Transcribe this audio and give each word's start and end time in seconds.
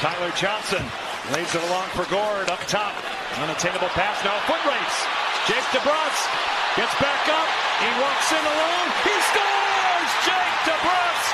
Tyler 0.00 0.32
Johnson 0.32 0.80
lays 1.36 1.52
it 1.54 1.60
along 1.68 1.84
for 1.92 2.08
Gourde 2.08 2.48
up 2.48 2.64
top. 2.64 2.96
Unattainable 3.36 3.92
pass 3.92 4.16
now. 4.24 4.32
Foot 4.48 4.64
race. 4.64 4.98
Jake 5.44 5.68
DeBrusk 5.76 6.24
gets 6.72 6.96
back 6.96 7.22
up. 7.28 7.48
He 7.84 7.90
walks 8.00 8.32
in 8.32 8.40
alone. 8.40 8.88
He 9.04 9.12
scores! 9.28 10.10
Jake 10.24 10.56
DeBrusk 10.72 11.28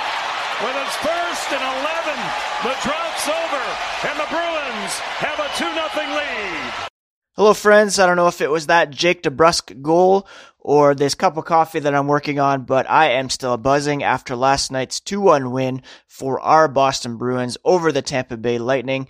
with 0.67 0.77
his 0.83 0.95
first 0.99 1.47
and 1.55 1.63
11. 1.63 2.19
The 2.67 2.75
drought's 2.83 3.27
over, 3.31 3.65
and 4.11 4.19
the 4.19 4.27
Bruins 4.35 4.95
have 5.23 5.39
a 5.39 5.47
2-0 5.55 5.71
lead. 6.19 6.96
Hello, 7.39 7.53
friends. 7.53 7.99
I 7.99 8.07
don't 8.07 8.17
know 8.17 8.29
if 8.29 8.41
it 8.41 8.51
was 8.51 8.69
that 8.69 8.89
Jake 8.89 9.23
DeBrusk 9.23 9.83
goal 9.83 10.27
or 10.59 10.95
this 10.95 11.15
cup 11.15 11.37
of 11.37 11.45
coffee 11.45 11.81
that 11.81 11.95
I'm 11.95 12.07
working 12.07 12.41
on, 12.41 12.63
but 12.63 12.89
I 12.89 13.11
am 13.11 13.29
still 13.29 13.59
buzzing 13.59 14.03
after 14.03 14.35
last 14.35 14.73
night's 14.73 15.01
2-1 15.01 15.53
win 15.53 15.83
for 16.07 16.41
our 16.41 16.67
Boston 16.67 17.19
Bruins 17.19 17.59
over 17.63 17.93
the 17.93 18.01
Tampa 18.01 18.39
Bay 18.39 18.57
Lightning. 18.57 19.07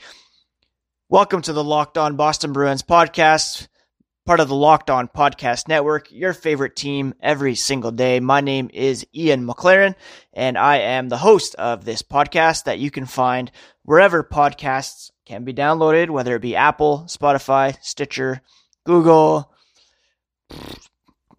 Welcome 1.09 1.41
to 1.43 1.53
the 1.53 1.63
Locked 1.63 1.97
On 1.99 2.17
Boston 2.17 2.53
Bruins 2.53 2.83
podcast, 2.83 3.69
part 4.25 4.41
of 4.41 4.49
the 4.49 4.57
Locked 4.57 4.91
On 4.91 5.07
Podcast 5.07 5.69
Network, 5.69 6.11
your 6.11 6.33
favorite 6.33 6.75
team 6.75 7.15
every 7.23 7.55
single 7.55 7.93
day. 7.93 8.19
My 8.19 8.41
name 8.41 8.71
is 8.75 9.07
Ian 9.15 9.47
McLaren, 9.47 9.95
and 10.33 10.59
I 10.59 10.79
am 10.79 11.11
the 11.11 11.19
host 11.19 11.55
of 11.55 11.85
this 11.85 12.03
podcast 12.03 12.65
that 12.65 12.81
you 12.81 12.91
can 12.91 13.07
find 13.07 13.53
wherever 13.85 14.25
podcasts 14.25 15.13
can 15.27 15.45
be 15.45 15.53
downloaded, 15.53 16.09
whether 16.09 16.37
it 16.37 16.43
be 16.43 16.57
Apple, 16.57 17.05
Spotify, 17.09 17.77
Stitcher, 17.83 18.41
Google, 18.85 19.53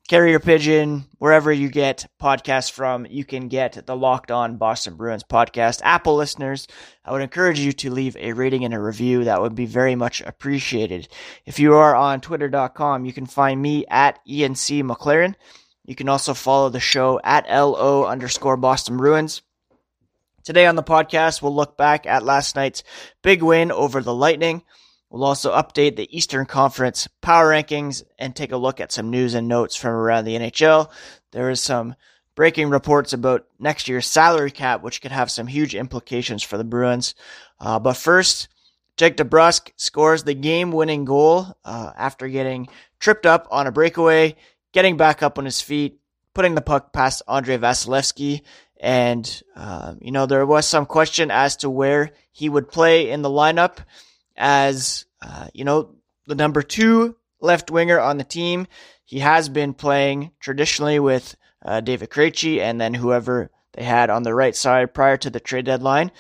Carrier 0.07 0.39
Pigeon, 0.39 1.05
wherever 1.17 1.51
you 1.51 1.69
get 1.69 2.09
podcasts 2.21 2.71
from, 2.71 3.05
you 3.09 3.25
can 3.25 3.49
get 3.49 3.85
the 3.85 3.95
Locked 3.95 4.31
On 4.31 4.55
Boston 4.55 4.95
Bruins 4.95 5.23
podcast. 5.23 5.81
Apple 5.83 6.15
listeners, 6.15 6.67
I 7.03 7.11
would 7.11 7.21
encourage 7.21 7.59
you 7.59 7.73
to 7.73 7.91
leave 7.91 8.15
a 8.15 8.31
rating 8.31 8.63
and 8.63 8.73
a 8.73 8.79
review. 8.79 9.25
That 9.25 9.41
would 9.41 9.55
be 9.55 9.65
very 9.65 9.95
much 9.95 10.21
appreciated. 10.21 11.09
If 11.45 11.59
you 11.59 11.75
are 11.75 11.93
on 11.93 12.21
twitter.com, 12.21 13.03
you 13.03 13.11
can 13.11 13.25
find 13.25 13.61
me 13.61 13.85
at 13.89 14.19
Ian 14.25 14.55
C. 14.55 14.81
McLaren. 14.81 15.35
You 15.83 15.95
can 15.95 16.07
also 16.07 16.33
follow 16.33 16.69
the 16.69 16.79
show 16.79 17.19
at 17.23 17.49
LO 17.49 18.05
underscore 18.05 18.57
Boston 18.57 18.95
Bruins. 18.95 19.41
Today 20.47 20.65
on 20.65 20.77
the 20.77 20.81
podcast, 20.81 21.41
we'll 21.41 21.53
look 21.53 21.75
back 21.75 22.05
at 22.05 22.23
last 22.23 22.55
night's 22.55 22.81
big 23.21 23.43
win 23.43 23.69
over 23.69 24.01
the 24.01 24.15
Lightning. 24.15 24.63
We'll 25.09 25.25
also 25.25 25.53
update 25.53 25.97
the 25.97 26.07
Eastern 26.17 26.45
Conference 26.45 27.09
power 27.19 27.49
rankings 27.49 28.03
and 28.17 28.33
take 28.33 28.53
a 28.53 28.57
look 28.57 28.79
at 28.79 28.93
some 28.93 29.09
news 29.09 29.33
and 29.33 29.49
notes 29.49 29.75
from 29.75 29.91
around 29.91 30.23
the 30.23 30.37
NHL. 30.37 30.89
There 31.33 31.49
is 31.49 31.59
some 31.59 31.95
breaking 32.33 32.69
reports 32.69 33.11
about 33.11 33.45
next 33.59 33.89
year's 33.89 34.07
salary 34.07 34.51
cap, 34.51 34.81
which 34.81 35.01
could 35.01 35.11
have 35.11 35.29
some 35.29 35.47
huge 35.47 35.75
implications 35.75 36.43
for 36.43 36.57
the 36.57 36.63
Bruins. 36.63 37.13
Uh, 37.59 37.77
but 37.79 37.97
first, 37.97 38.47
Jake 38.95 39.17
DeBrusk 39.17 39.71
scores 39.75 40.23
the 40.23 40.33
game-winning 40.33 41.03
goal 41.03 41.45
uh, 41.65 41.91
after 41.97 42.29
getting 42.29 42.69
tripped 43.01 43.25
up 43.25 43.49
on 43.51 43.67
a 43.67 43.71
breakaway, 43.73 44.37
getting 44.71 44.95
back 44.95 45.21
up 45.21 45.37
on 45.37 45.43
his 45.43 45.59
feet, 45.59 45.99
putting 46.33 46.55
the 46.55 46.61
puck 46.61 46.93
past 46.93 47.21
Andrei 47.27 47.57
Vasilevskiy, 47.57 48.43
and, 48.79 49.43
uh, 49.55 49.95
you 49.99 50.11
know, 50.11 50.25
there 50.25 50.45
was 50.45 50.67
some 50.67 50.85
question 50.85 51.31
as 51.31 51.57
to 51.57 51.69
where 51.69 52.11
he 52.31 52.49
would 52.49 52.69
play 52.69 53.09
in 53.09 53.21
the 53.21 53.29
lineup 53.29 53.79
as, 54.35 55.05
uh, 55.21 55.47
you 55.53 55.63
know, 55.63 55.95
the 56.27 56.35
number 56.35 56.61
two 56.61 57.15
left 57.39 57.71
winger 57.71 57.99
on 57.99 58.17
the 58.17 58.23
team. 58.23 58.67
He 59.05 59.19
has 59.19 59.49
been 59.49 59.73
playing 59.73 60.31
traditionally 60.39 60.99
with 60.99 61.35
uh, 61.63 61.81
David 61.81 62.09
Krejci 62.09 62.59
and 62.59 62.79
then 62.79 62.93
whoever 62.93 63.51
they 63.73 63.83
had 63.83 64.09
on 64.09 64.23
the 64.23 64.33
right 64.33 64.55
side 64.55 64.93
prior 64.93 65.17
to 65.17 65.29
the 65.29 65.39
trade 65.39 65.65
deadline. 65.65 66.11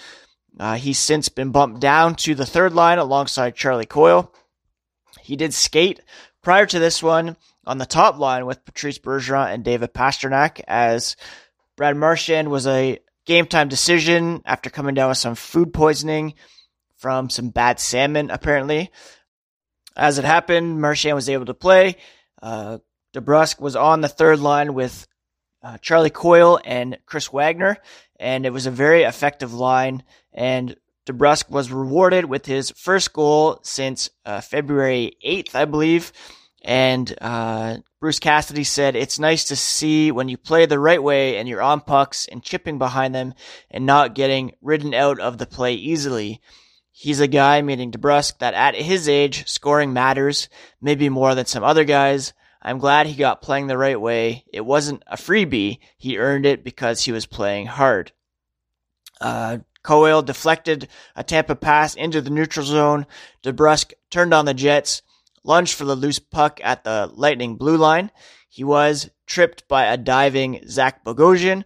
Uh, 0.59 0.75
he's 0.75 0.97
since 0.97 1.29
been 1.29 1.51
bumped 1.51 1.79
down 1.79 2.15
to 2.15 2.33
the 2.33 2.45
third 2.45 2.73
line 2.73 2.97
alongside 2.97 3.55
Charlie 3.55 3.85
Coyle. 3.85 4.33
He 5.21 5.35
did 5.35 5.53
skate 5.53 6.01
prior 6.41 6.65
to 6.65 6.79
this 6.79 7.03
one 7.03 7.37
on 7.65 7.77
the 7.77 7.85
top 7.85 8.17
line 8.17 8.45
with 8.45 8.65
Patrice 8.65 8.97
Bergeron 8.97 9.53
and 9.53 9.63
David 9.63 9.93
Pastrnak 9.93 10.61
as 10.67 11.15
Brad 11.77 11.95
Marchand 11.95 12.49
was 12.49 12.65
a 12.65 12.99
game 13.25 13.45
time 13.45 13.69
decision 13.69 14.41
after 14.45 14.69
coming 14.69 14.95
down 14.95 15.09
with 15.09 15.19
some 15.19 15.35
food 15.35 15.73
poisoning 15.73 16.33
from 16.97 17.29
some 17.29 17.49
bad 17.49 17.79
salmon, 17.79 18.31
apparently. 18.31 18.91
As 19.95 20.17
it 20.17 20.25
happened, 20.25 20.81
Marchand 20.81 21.15
was 21.15 21.29
able 21.29 21.45
to 21.45 21.53
play. 21.53 21.97
Uh, 22.41 22.79
DeBrusk 23.13 23.59
was 23.61 23.75
on 23.75 24.01
the 24.01 24.07
third 24.09 24.39
line 24.39 24.73
with 24.73 25.07
uh, 25.61 25.77
Charlie 25.77 26.09
Coyle 26.09 26.59
and 26.65 26.97
Chris 27.05 27.31
Wagner, 27.31 27.77
and 28.19 28.45
it 28.45 28.53
was 28.53 28.65
a 28.65 28.71
very 28.71 29.03
effective 29.03 29.53
line. 29.53 30.03
And 30.33 30.75
DeBrusk 31.05 31.49
was 31.49 31.71
rewarded 31.71 32.25
with 32.25 32.47
his 32.47 32.71
first 32.71 33.13
goal 33.13 33.59
since 33.63 34.09
uh, 34.25 34.41
February 34.41 35.17
8th, 35.25 35.53
I 35.53 35.65
believe. 35.65 36.11
And 36.63 37.13
uh, 37.21 37.77
Bruce 37.99 38.19
Cassidy 38.19 38.63
said, 38.63 38.95
It's 38.95 39.17
nice 39.17 39.45
to 39.45 39.55
see 39.55 40.11
when 40.11 40.29
you 40.29 40.37
play 40.37 40.67
the 40.67 40.79
right 40.79 41.01
way 41.01 41.37
and 41.37 41.49
you're 41.49 41.63
on 41.63 41.81
pucks 41.81 42.27
and 42.27 42.43
chipping 42.43 42.77
behind 42.77 43.15
them 43.15 43.33
and 43.71 43.87
not 43.87 44.13
getting 44.13 44.53
ridden 44.61 44.93
out 44.93 45.19
of 45.19 45.39
the 45.39 45.47
play 45.47 45.73
easily. 45.73 46.39
He's 46.91 47.19
a 47.19 47.27
guy, 47.27 47.61
meaning 47.61 47.91
DeBrusk, 47.91 48.39
that 48.39 48.53
at 48.53 48.75
his 48.75 49.09
age, 49.09 49.47
scoring 49.47 49.93
matters, 49.93 50.47
maybe 50.79 51.09
more 51.09 51.33
than 51.33 51.47
some 51.47 51.63
other 51.63 51.85
guys. 51.85 52.33
I'm 52.61 52.77
glad 52.79 53.07
he 53.07 53.15
got 53.15 53.41
playing 53.41 53.67
the 53.67 53.77
right 53.77 53.99
way. 53.99 54.43
It 54.51 54.65
wasn't 54.65 55.03
a 55.07 55.15
freebie. 55.15 55.79
He 55.97 56.17
earned 56.17 56.45
it 56.45 56.63
because 56.63 57.03
he 57.03 57.11
was 57.11 57.25
playing 57.25 57.67
hard. 57.67 58.11
Uh, 59.19 59.59
Coyle 59.83 60.21
deflected 60.21 60.87
a 61.15 61.23
Tampa 61.23 61.55
pass 61.55 61.95
into 61.95 62.21
the 62.21 62.29
neutral 62.29 62.65
zone. 62.65 63.07
DeBrusk 63.43 63.93
turned 64.11 64.33
on 64.33 64.45
the 64.45 64.53
Jets 64.53 65.01
lunged 65.47 65.73
for 65.73 65.85
the 65.85 65.95
loose 65.95 66.19
puck 66.19 66.59
at 66.63 66.83
the 66.83 67.09
Lightning 67.13 67.55
blue 67.55 67.77
line. 67.77 68.11
He 68.49 68.63
was 68.63 69.09
tripped 69.25 69.67
by 69.67 69.85
a 69.85 69.97
diving 69.97 70.61
Zach 70.67 71.03
Bogosian, 71.03 71.63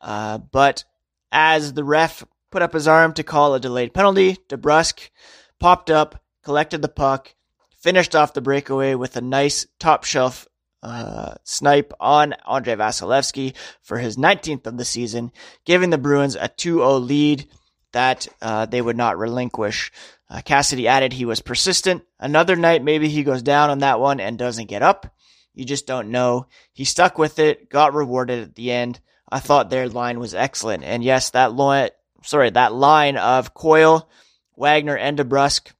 uh, 0.00 0.38
but 0.38 0.84
as 1.32 1.72
the 1.72 1.84
ref 1.84 2.24
put 2.50 2.62
up 2.62 2.72
his 2.72 2.88
arm 2.88 3.12
to 3.14 3.22
call 3.22 3.54
a 3.54 3.60
delayed 3.60 3.94
penalty, 3.94 4.36
DeBrusk 4.48 5.10
popped 5.58 5.90
up, 5.90 6.22
collected 6.42 6.82
the 6.82 6.88
puck, 6.88 7.34
finished 7.80 8.14
off 8.14 8.34
the 8.34 8.40
breakaway 8.40 8.94
with 8.94 9.16
a 9.16 9.20
nice 9.20 9.66
top 9.78 10.04
shelf 10.04 10.46
uh, 10.82 11.34
snipe 11.44 11.92
on 11.98 12.34
Andrei 12.46 12.74
Vasilevskiy 12.74 13.54
for 13.82 13.98
his 13.98 14.16
19th 14.16 14.66
of 14.66 14.76
the 14.76 14.84
season, 14.84 15.32
giving 15.64 15.90
the 15.90 15.98
Bruins 15.98 16.36
a 16.36 16.48
2-0 16.48 17.06
lead 17.06 17.46
that 17.94 18.28
uh, 18.40 18.66
they 18.66 18.80
would 18.80 18.96
not 18.96 19.18
relinquish. 19.18 19.90
Uh, 20.28 20.40
Cassidy 20.44 20.86
added 20.86 21.12
he 21.12 21.24
was 21.24 21.40
persistent. 21.40 22.04
Another 22.20 22.54
night, 22.54 22.84
maybe 22.84 23.08
he 23.08 23.24
goes 23.24 23.42
down 23.42 23.70
on 23.70 23.78
that 23.78 23.98
one 23.98 24.20
and 24.20 24.38
doesn't 24.38 24.68
get 24.68 24.82
up. 24.82 25.12
You 25.54 25.64
just 25.64 25.86
don't 25.86 26.10
know. 26.10 26.46
He 26.72 26.84
stuck 26.84 27.18
with 27.18 27.38
it, 27.38 27.70
got 27.70 27.94
rewarded 27.94 28.42
at 28.42 28.54
the 28.54 28.70
end. 28.70 29.00
I 29.30 29.40
thought 29.40 29.70
their 29.70 29.88
line 29.88 30.18
was 30.18 30.34
excellent. 30.34 30.84
And 30.84 31.02
yes, 31.02 31.30
that 31.30 31.52
line, 31.52 31.90
sorry, 32.22 32.50
that 32.50 32.74
line 32.74 33.16
of 33.16 33.54
Coyle, 33.54 34.08
Wagner, 34.56 34.96
and 34.96 35.18
DeBrusk 35.18 35.72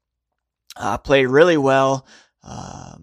uh, 0.77 0.99
played 0.99 1.27
really 1.27 1.57
well 1.57 2.07
uh, 2.43 2.97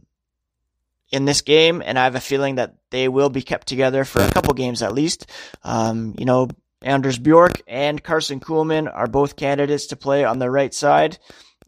in 1.11 1.25
this 1.25 1.41
game, 1.41 1.81
and 1.85 1.99
I 1.99 2.05
have 2.05 2.15
a 2.15 2.21
feeling 2.21 2.55
that 2.55 2.75
they 2.89 3.07
will 3.07 3.29
be 3.29 3.41
kept 3.41 3.67
together 3.67 4.05
for 4.05 4.21
a 4.21 4.31
couple 4.31 4.53
games 4.53 4.81
at 4.81 4.93
least. 4.93 5.25
Um, 5.63 6.15
you 6.17 6.25
know, 6.25 6.49
Anders 6.81 7.19
Bjork 7.19 7.61
and 7.67 8.03
Carson 8.03 8.39
Kuhlman 8.39 8.91
are 8.91 9.07
both 9.07 9.35
candidates 9.35 9.87
to 9.87 9.95
play 9.95 10.23
on 10.23 10.39
the 10.39 10.49
right 10.49 10.73
side 10.73 11.17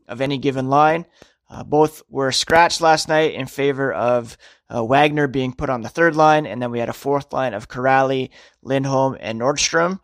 of 0.08 0.22
any 0.22 0.38
given 0.38 0.70
line. 0.70 1.06
Uh, 1.50 1.64
both 1.64 2.02
were 2.10 2.32
scratched 2.32 2.82
last 2.82 3.08
night 3.08 3.34
in 3.34 3.46
favor 3.46 3.94
of 3.94 4.38
uh, 4.74 4.84
Wagner 4.84 5.28
being 5.28 5.54
put 5.54 5.70
on 5.70 5.82
the 5.82 5.90
third 5.90 6.16
line, 6.16 6.48
and 6.48 6.62
then 6.62 6.72
we 6.72 6.80
had 6.80 6.90
a 6.90 6.94
fourth 6.94 7.32
line 7.32 7.54
of 7.54 7.70
Kuraly, 7.70 8.32
Lindholm, 8.64 9.16
and 9.20 9.40
Nordstrom. 9.40 10.00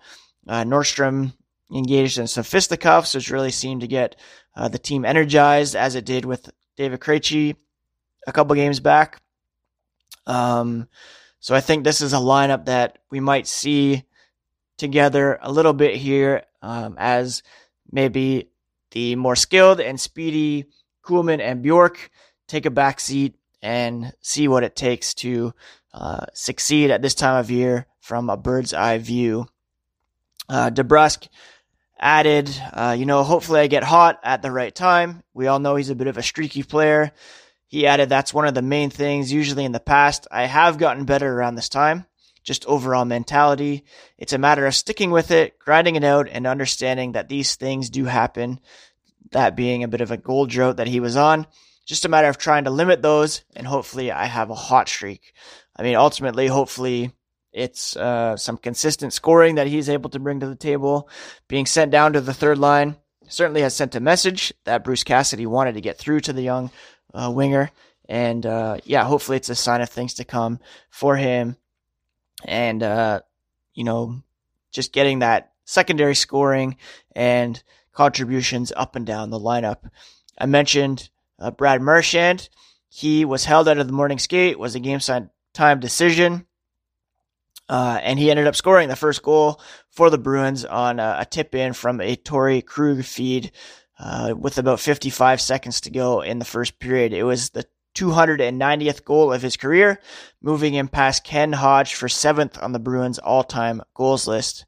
Uh, 0.47 0.63
Nordstrom 0.63 1.33
engaged 1.73 2.19
in 2.19 2.27
some 2.27 2.43
fisticuffs, 2.43 3.15
which 3.15 3.31
really 3.31 3.51
seemed 3.51 3.81
to 3.81 3.87
get 3.87 4.15
uh, 4.55 4.67
the 4.67 4.77
team 4.77 5.05
energized, 5.05 5.75
as 5.75 5.95
it 5.95 6.05
did 6.05 6.25
with 6.25 6.51
David 6.77 6.99
Krejci 6.99 7.55
a 8.27 8.31
couple 8.31 8.55
games 8.55 8.79
back. 8.79 9.21
Um, 10.27 10.87
so 11.39 11.55
I 11.55 11.61
think 11.61 11.83
this 11.83 12.01
is 12.01 12.13
a 12.13 12.17
lineup 12.17 12.65
that 12.65 12.99
we 13.09 13.19
might 13.19 13.47
see 13.47 14.03
together 14.79 15.37
a 15.41 15.51
little 15.51 15.73
bit 15.73 15.95
here 15.95 16.43
um, 16.61 16.95
as 16.97 17.43
maybe 17.91 18.49
the 18.91 19.15
more 19.15 19.35
skilled 19.35 19.79
and 19.79 19.99
speedy 19.99 20.65
Kuhlman 21.03 21.39
and 21.41 21.61
Bjork 21.61 22.09
take 22.47 22.65
a 22.65 22.71
back 22.71 22.99
seat 22.99 23.35
and 23.61 24.13
see 24.21 24.47
what 24.47 24.63
it 24.63 24.75
takes 24.75 25.13
to 25.15 25.53
uh, 25.93 26.25
succeed 26.33 26.91
at 26.91 27.01
this 27.01 27.15
time 27.15 27.37
of 27.37 27.51
year 27.51 27.87
from 27.99 28.29
a 28.29 28.37
bird's 28.37 28.73
eye 28.73 28.97
view. 28.97 29.47
Uh, 30.47 30.69
DeBrusk 30.69 31.27
added, 31.99 32.49
uh, 32.73 32.95
you 32.97 33.05
know, 33.05 33.23
hopefully 33.23 33.59
I 33.59 33.67
get 33.67 33.83
hot 33.83 34.19
at 34.23 34.41
the 34.41 34.51
right 34.51 34.73
time. 34.73 35.23
We 35.33 35.47
all 35.47 35.59
know 35.59 35.75
he's 35.75 35.89
a 35.89 35.95
bit 35.95 36.07
of 36.07 36.17
a 36.17 36.23
streaky 36.23 36.63
player. 36.63 37.11
He 37.67 37.85
added 37.85 38.09
that's 38.09 38.33
one 38.33 38.47
of 38.47 38.55
the 38.55 38.61
main 38.63 38.89
things. 38.89 39.31
Usually 39.31 39.65
in 39.65 39.73
the 39.73 39.79
past, 39.79 40.25
I 40.31 40.45
have 40.45 40.79
gotten 40.79 41.05
better 41.05 41.31
around 41.31 41.55
this 41.55 41.69
time 41.69 42.05
just 42.49 42.65
overall 42.65 43.05
mentality. 43.05 43.83
It's 44.17 44.33
a 44.33 44.39
matter 44.39 44.65
of 44.65 44.73
sticking 44.73 45.11
with 45.11 45.29
it, 45.29 45.59
grinding 45.59 45.95
it 45.97 46.03
out, 46.03 46.27
and 46.27 46.47
understanding 46.47 47.11
that 47.11 47.29
these 47.29 47.55
things 47.55 47.91
do 47.91 48.05
happen. 48.05 48.59
that 49.33 49.55
being 49.55 49.83
a 49.83 49.87
bit 49.87 50.01
of 50.01 50.09
a 50.09 50.17
goal 50.17 50.47
drought 50.47 50.77
that 50.77 50.87
he 50.87 50.99
was 50.99 51.15
on. 51.15 51.45
Just 51.85 52.05
a 52.05 52.09
matter 52.09 52.27
of 52.27 52.39
trying 52.39 52.63
to 52.63 52.71
limit 52.71 53.03
those, 53.03 53.43
and 53.55 53.67
hopefully 53.67 54.11
I 54.11 54.25
have 54.25 54.49
a 54.49 54.55
hot 54.55 54.89
streak. 54.89 55.31
I 55.75 55.83
mean, 55.83 55.95
ultimately, 55.95 56.47
hopefully 56.47 57.11
it's 57.53 57.95
uh, 57.95 58.35
some 58.35 58.57
consistent 58.57 59.13
scoring 59.13 59.55
that 59.55 59.67
he's 59.67 59.87
able 59.87 60.09
to 60.09 60.19
bring 60.19 60.39
to 60.39 60.47
the 60.47 60.55
table. 60.55 61.07
Being 61.47 61.67
sent 61.67 61.91
down 61.91 62.13
to 62.13 62.21
the 62.21 62.33
third 62.33 62.57
line 62.57 62.97
certainly 63.27 63.61
has 63.61 63.75
sent 63.75 63.93
a 63.93 63.99
message 63.99 64.51
that 64.65 64.83
Bruce 64.83 65.03
Cassidy 65.03 65.45
wanted 65.45 65.75
to 65.75 65.81
get 65.81 65.99
through 65.99 66.21
to 66.21 66.33
the 66.33 66.41
young 66.41 66.71
uh, 67.13 67.31
winger. 67.31 67.69
And 68.07 68.43
uh, 68.43 68.77
yeah, 68.85 69.03
hopefully 69.03 69.37
it's 69.37 69.49
a 69.49 69.55
sign 69.55 69.81
of 69.81 69.89
things 69.89 70.15
to 70.15 70.25
come 70.25 70.59
for 70.89 71.15
him. 71.15 71.55
And, 72.45 72.81
uh, 72.83 73.21
you 73.73 73.83
know, 73.83 74.21
just 74.71 74.93
getting 74.93 75.19
that 75.19 75.51
secondary 75.65 76.15
scoring 76.15 76.77
and 77.15 77.61
contributions 77.93 78.71
up 78.75 78.95
and 78.95 79.05
down 79.05 79.29
the 79.29 79.39
lineup. 79.39 79.89
I 80.37 80.45
mentioned 80.45 81.09
uh, 81.37 81.51
Brad 81.51 81.81
Marchand. 81.81 82.49
He 82.87 83.25
was 83.25 83.45
held 83.45 83.67
out 83.67 83.77
of 83.77 83.87
the 83.87 83.93
morning 83.93 84.19
skate, 84.19 84.57
was 84.57 84.75
a 84.75 84.79
game 84.79 84.99
time 85.53 85.79
decision. 85.79 86.45
Uh, 87.67 87.99
and 88.01 88.17
he 88.17 88.31
ended 88.31 88.47
up 88.47 88.55
scoring 88.55 88.89
the 88.89 88.95
first 88.95 89.21
goal 89.21 89.61
for 89.91 90.09
the 90.09 90.17
Bruins 90.17 90.65
on 90.65 90.99
a, 90.99 91.17
a 91.19 91.25
tip 91.25 91.53
in 91.53 91.73
from 91.73 92.01
a 92.01 92.15
Torey 92.15 92.65
Krug 92.65 93.03
feed 93.03 93.51
uh, 93.99 94.33
with 94.35 94.57
about 94.57 94.79
55 94.79 95.39
seconds 95.39 95.81
to 95.81 95.91
go 95.91 96.21
in 96.21 96.39
the 96.39 96.45
first 96.45 96.79
period. 96.79 97.13
It 97.13 97.23
was 97.23 97.51
the 97.51 97.65
290th 97.95 99.03
goal 99.03 99.33
of 99.33 99.41
his 99.41 99.57
career, 99.57 99.99
moving 100.41 100.73
him 100.73 100.87
past 100.87 101.23
Ken 101.23 101.53
Hodge 101.53 101.95
for 101.95 102.09
seventh 102.09 102.61
on 102.61 102.71
the 102.71 102.79
Bruins 102.79 103.19
all 103.19 103.43
time 103.43 103.81
goals 103.93 104.27
list. 104.27 104.65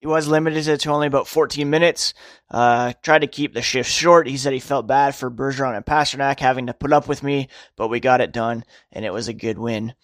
He 0.00 0.06
was 0.06 0.28
limited 0.28 0.78
to 0.78 0.90
only 0.90 1.08
about 1.08 1.26
14 1.26 1.68
minutes. 1.68 2.14
Uh, 2.50 2.92
tried 3.02 3.20
to 3.20 3.26
keep 3.26 3.52
the 3.52 3.62
shift 3.62 3.90
short. 3.90 4.28
He 4.28 4.36
said 4.36 4.52
he 4.52 4.60
felt 4.60 4.86
bad 4.86 5.14
for 5.14 5.30
Bergeron 5.30 5.76
and 5.76 5.84
Pastrnak 5.84 6.38
having 6.38 6.66
to 6.66 6.74
put 6.74 6.92
up 6.92 7.08
with 7.08 7.22
me, 7.22 7.48
but 7.76 7.88
we 7.88 7.98
got 7.98 8.20
it 8.20 8.32
done, 8.32 8.64
and 8.92 9.04
it 9.04 9.12
was 9.12 9.26
a 9.26 9.32
good 9.32 9.58
win. 9.58 9.94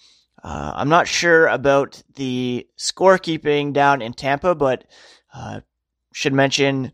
Uh, 0.42 0.72
I'm 0.74 0.88
not 0.88 1.08
sure 1.08 1.46
about 1.46 2.02
the 2.16 2.66
scorekeeping 2.76 3.72
down 3.72 4.02
in 4.02 4.12
Tampa, 4.12 4.54
but 4.54 4.84
uh, 5.32 5.60
should 6.12 6.34
mention 6.34 6.92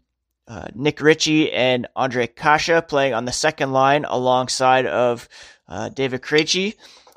uh, 0.51 0.67
Nick 0.75 1.01
Ritchie 1.01 1.53
and 1.53 1.87
Andre 1.95 2.27
Kase 2.27 2.83
playing 2.89 3.15
on 3.15 3.25
the 3.25 3.31
second 3.33 3.73
line 3.73 4.05
alongside 4.05 4.85
of 4.85 5.29
uh, 5.69 5.91
David 5.91 6.23
Krejci. 6.23 6.75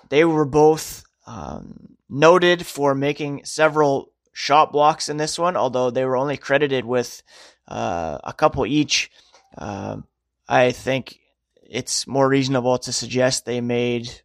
They 0.10 0.24
were 0.24 0.46
both 0.46 1.04
um, 1.26 1.98
noted 2.08 2.64
for 2.64 2.94
making 2.94 3.46
several 3.46 4.12
shot 4.34 4.72
blocks 4.72 5.10
in 5.10 5.18
this 5.18 5.40
one, 5.40 5.58
although 5.58 5.90
they 5.90 6.06
were 6.06 6.16
only 6.16 6.38
credited 6.38 6.86
with 6.86 7.24
uh, 7.68 8.20
a 8.24 8.34
couple 8.34 8.68
each. 8.68 9.10
Um, 9.58 10.06
I 10.48 10.72
think 10.72 11.18
it's 11.64 12.06
more 12.06 12.30
reasonable 12.30 12.78
to 12.78 12.94
suggest 12.94 13.46
they 13.46 13.62
made 13.62 14.22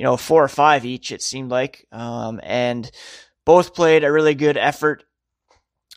you 0.00 0.04
know, 0.04 0.16
four 0.16 0.42
or 0.42 0.48
five 0.48 0.86
each, 0.86 1.12
it 1.12 1.20
seemed 1.20 1.50
like. 1.50 1.86
Um, 1.92 2.40
and 2.42 2.90
both 3.44 3.74
played 3.74 4.02
a 4.02 4.10
really 4.10 4.34
good 4.34 4.56
effort 4.56 5.04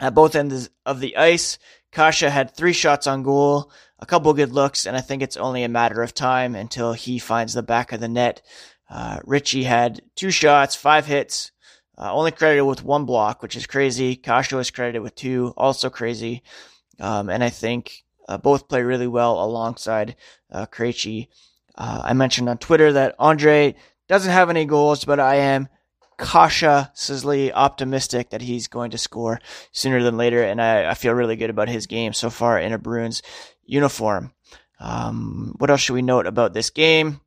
at 0.02 0.14
both 0.14 0.36
ends 0.36 0.70
of 0.86 1.00
the 1.00 1.16
ice. 1.16 1.58
Kase 1.94 2.22
had 2.22 2.52
three 2.52 2.74
shots 2.74 3.08
on 3.08 3.24
goal, 3.24 3.72
a 4.00 4.06
couple 4.06 4.34
good 4.34 4.52
looks, 4.52 4.86
and 4.86 4.98
I 4.98 5.02
think 5.02 5.22
it's 5.22 5.38
only 5.38 5.64
a 5.64 5.70
matter 5.70 6.02
of 6.02 6.14
time 6.14 6.56
until 6.56 6.94
he 6.94 7.20
finds 7.20 7.54
the 7.54 7.64
back 7.64 7.92
of 7.92 8.00
the 8.00 8.08
net. 8.08 8.42
Uh, 8.90 9.20
Ritchie 9.24 9.64
had 9.64 10.02
two 10.16 10.32
shots, 10.32 10.76
five 10.76 11.06
hits, 11.06 11.52
uh, 11.98 12.12
only 12.12 12.32
credited 12.32 12.66
with 12.66 12.84
one 12.84 13.06
block, 13.06 13.42
which 13.42 13.56
is 13.56 13.68
crazy. 13.68 14.16
Kase 14.16 14.52
was 14.52 14.72
credited 14.72 15.04
with 15.04 15.16
two, 15.16 15.54
also 15.56 15.90
crazy. 15.90 16.42
Um, 17.00 17.30
and 17.30 17.44
I 17.44 17.50
think 17.50 18.04
uh, 18.28 18.38
both 18.38 18.68
play 18.68 18.82
really 18.82 19.08
well 19.08 19.44
alongside 19.44 20.16
uh, 20.52 20.66
Krejci. 20.66 21.28
Uh, 21.76 22.02
I 22.04 22.14
mentioned 22.14 22.50
on 22.50 22.58
Twitter 22.58 22.94
that 22.94 23.16
Andre 23.20 23.76
doesn't 24.08 24.32
have 24.32 24.50
any 24.50 24.66
goals, 24.66 25.06
but 25.06 25.20
I 25.20 25.36
am 25.36 25.70
cautiously 26.24 27.52
optimistic 27.52 28.30
that 28.30 28.42
he's 28.42 28.68
going 28.68 28.92
to 28.92 28.98
score 28.98 29.40
sooner 29.72 30.02
than 30.02 30.18
later, 30.18 30.44
and 30.44 30.62
I, 30.62 30.90
I 30.90 30.94
feel 30.94 31.14
really 31.14 31.36
good 31.36 31.50
about 31.50 31.70
his 31.70 31.88
game 31.88 32.14
so 32.14 32.30
far 32.30 32.60
in 32.60 32.74
a 32.74 32.78
Bruins 32.78 33.22
uniform. 33.66 34.34
Um, 34.80 35.56
what 35.58 35.70
else 35.70 35.82
should 35.82 35.94
we 35.94 36.02
note 36.02 36.28
about 36.28 36.54
this 36.54 36.70
game? 36.70 37.22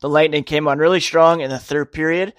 The 0.00 0.08
Lightning 0.08 0.44
came 0.44 0.68
on 0.68 0.78
really 0.78 1.00
strong 1.00 1.40
in 1.40 1.50
the 1.50 1.58
third 1.58 1.92
period. 1.92 2.34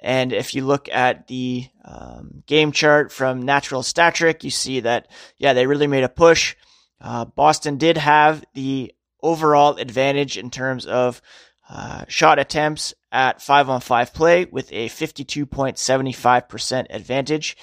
And 0.00 0.32
if 0.32 0.54
you 0.54 0.64
look 0.64 0.88
at 0.90 1.28
the 1.28 1.66
um, 1.84 2.42
game 2.46 2.72
chart 2.72 3.10
from 3.10 3.42
Natural 3.42 3.82
Stat 3.82 4.14
Trick, 4.14 4.44
you 4.44 4.50
see 4.50 4.80
that, 4.80 5.08
yeah, 5.38 5.54
they 5.54 5.66
really 5.66 5.86
made 5.86 6.04
a 6.04 6.08
push. 6.08 6.56
Uh, 7.00 7.24
Boston 7.24 7.78
did 7.78 7.96
have 7.96 8.44
the 8.54 8.94
overall 9.22 9.76
advantage 9.76 10.36
in 10.36 10.50
terms 10.50 10.84
of 10.86 11.22
uh, 11.68 12.04
shot 12.08 12.38
attempts 12.38 12.94
at 13.10 13.40
five 13.40 13.68
on 13.70 13.80
five 13.80 14.12
play 14.12 14.44
with 14.44 14.70
a 14.72 14.88
52.75% 14.88 16.86
advantage. 16.90 17.56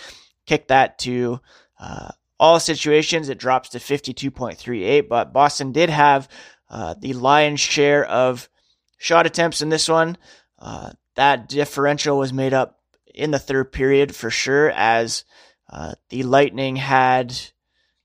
Kick 0.45 0.67
that 0.69 0.97
to 0.99 1.39
uh, 1.79 2.09
all 2.39 2.59
situations, 2.59 3.29
it 3.29 3.37
drops 3.37 3.69
to 3.69 3.77
52.38. 3.77 5.07
But 5.07 5.33
Boston 5.33 5.71
did 5.71 5.89
have 5.89 6.27
uh, 6.69 6.95
the 6.97 7.13
lion's 7.13 7.59
share 7.59 8.03
of 8.05 8.49
shot 8.97 9.25
attempts 9.25 9.61
in 9.61 9.69
this 9.69 9.87
one. 9.87 10.17
Uh, 10.57 10.91
that 11.15 11.47
differential 11.49 12.17
was 12.17 12.33
made 12.33 12.53
up 12.53 12.79
in 13.13 13.31
the 13.31 13.39
third 13.39 13.71
period 13.71 14.15
for 14.15 14.29
sure, 14.29 14.71
as 14.71 15.25
uh, 15.69 15.93
the 16.09 16.23
Lightning 16.23 16.77
had, 16.77 17.37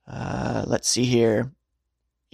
let's 0.07 0.89
see 0.89 1.05
here, 1.05 1.53